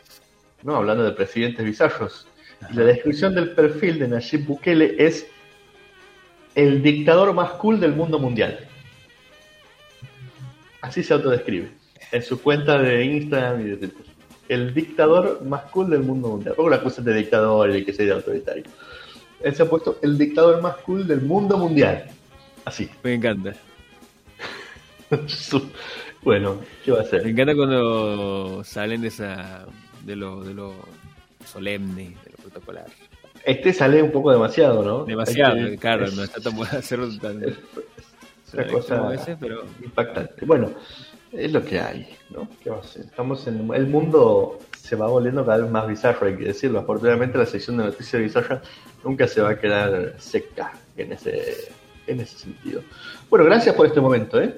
¿no? 0.64 0.76
Hablando 0.76 1.04
de 1.04 1.12
presidentes 1.12 1.66
bizarros. 1.66 2.28
Y 2.72 2.76
la 2.76 2.84
descripción 2.84 3.36
del 3.36 3.52
perfil 3.52 4.00
de 4.00 4.08
Nayib 4.08 4.46
Bukele 4.46 4.96
es 4.98 5.28
el 6.56 6.82
dictador 6.82 7.34
más 7.34 7.52
cool 7.52 7.80
del 7.80 7.94
mundo 7.94 8.20
mundial. 8.20 8.60
Así 10.82 11.04
se 11.04 11.14
autodescribe. 11.14 11.72
En 12.12 12.22
su 12.22 12.42
cuenta 12.42 12.78
de 12.78 13.06
Instagram 13.06 13.62
y 13.62 13.70
de 13.70 13.78
Twitter. 13.78 14.06
El 14.50 14.74
dictador 14.74 15.44
más 15.44 15.64
cool 15.72 15.90
del 15.90 16.02
mundo 16.02 16.30
mundial. 16.30 16.56
Poco 16.56 16.70
la 16.70 16.76
acusan 16.78 17.06
de 17.06 17.16
dictador 17.16 17.70
y 17.70 17.74
de 17.74 17.86
que 17.86 17.94
sea 17.94 18.14
autoritario. 18.14 18.64
Él 19.42 19.56
se 19.56 19.64
ha 19.64 19.70
puesto 19.70 19.98
el 20.02 20.18
dictador 20.18 20.62
más 20.62 20.78
cool 20.78 21.08
del 21.08 21.22
mundo 21.22 21.58
mundial. 21.58 22.06
Así. 22.66 22.90
Me 23.04 23.14
encanta. 23.14 23.54
bueno, 26.22 26.60
¿qué 26.84 26.92
va 26.92 27.00
a 27.00 27.02
hacer? 27.02 27.24
Me 27.24 27.32
encanta 27.32 27.56
cuando 27.56 28.64
salen 28.64 29.02
de 29.02 29.08
esa 29.08 29.66
de 30.04 30.16
lo, 30.16 30.44
de 30.44 30.54
lo 30.54 30.74
solemne, 31.46 32.16
de 32.24 32.32
lo 32.32 32.38
protocolar. 32.38 32.86
Este 33.46 33.74
sale 33.74 34.02
un 34.02 34.12
poco 34.12 34.32
demasiado, 34.32 34.84
¿no? 34.84 35.06
Demasiado, 35.06 35.58
este 35.58 35.78
claro, 35.78 36.08
no 36.12 36.24
está 36.24 36.40
tan 36.40 36.56
bueno 36.56 36.72
hacerlo 36.78 37.10
tan. 37.20 37.44
Es 37.44 37.58
una 38.54 38.68
cosa 38.68 39.02
veces, 39.08 39.38
pero... 39.40 39.64
impactante. 39.84 40.46
Bueno, 40.46 40.72
es 41.32 41.52
lo 41.52 41.64
que 41.66 41.80
hay, 41.80 42.08
¿no? 42.30 42.48
¿Qué 42.62 42.70
va 42.70 42.80
a 42.80 42.84
ser? 42.84 43.06
Estamos 43.06 43.46
en. 43.48 43.74
El 43.74 43.88
mundo 43.88 44.60
se 44.78 44.96
va 44.96 45.08
volviendo 45.08 45.46
cada 45.46 45.64
vez 45.64 45.72
más 45.72 45.88
bizarro, 45.88 46.28
hay 46.28 46.38
que 46.38 46.46
decirlo. 46.46 46.80
Afortunadamente, 46.80 47.38
la 47.38 47.46
sección 47.46 47.78
de 47.78 47.86
noticias 47.86 48.22
bizarras 48.22 48.62
nunca 49.04 49.28
se 49.28 49.42
va 49.42 49.52
a 49.52 49.60
quedar 49.60 50.16
seca 50.20 50.74
en 50.96 51.14
ese, 51.14 51.70
en 52.08 52.20
ese 52.20 52.38
sentido. 52.38 52.82
Bueno, 53.30 53.46
gracias 53.46 53.76
por 53.76 53.88
este 53.88 54.00
momento, 54.00 54.42
¿eh? 54.42 54.56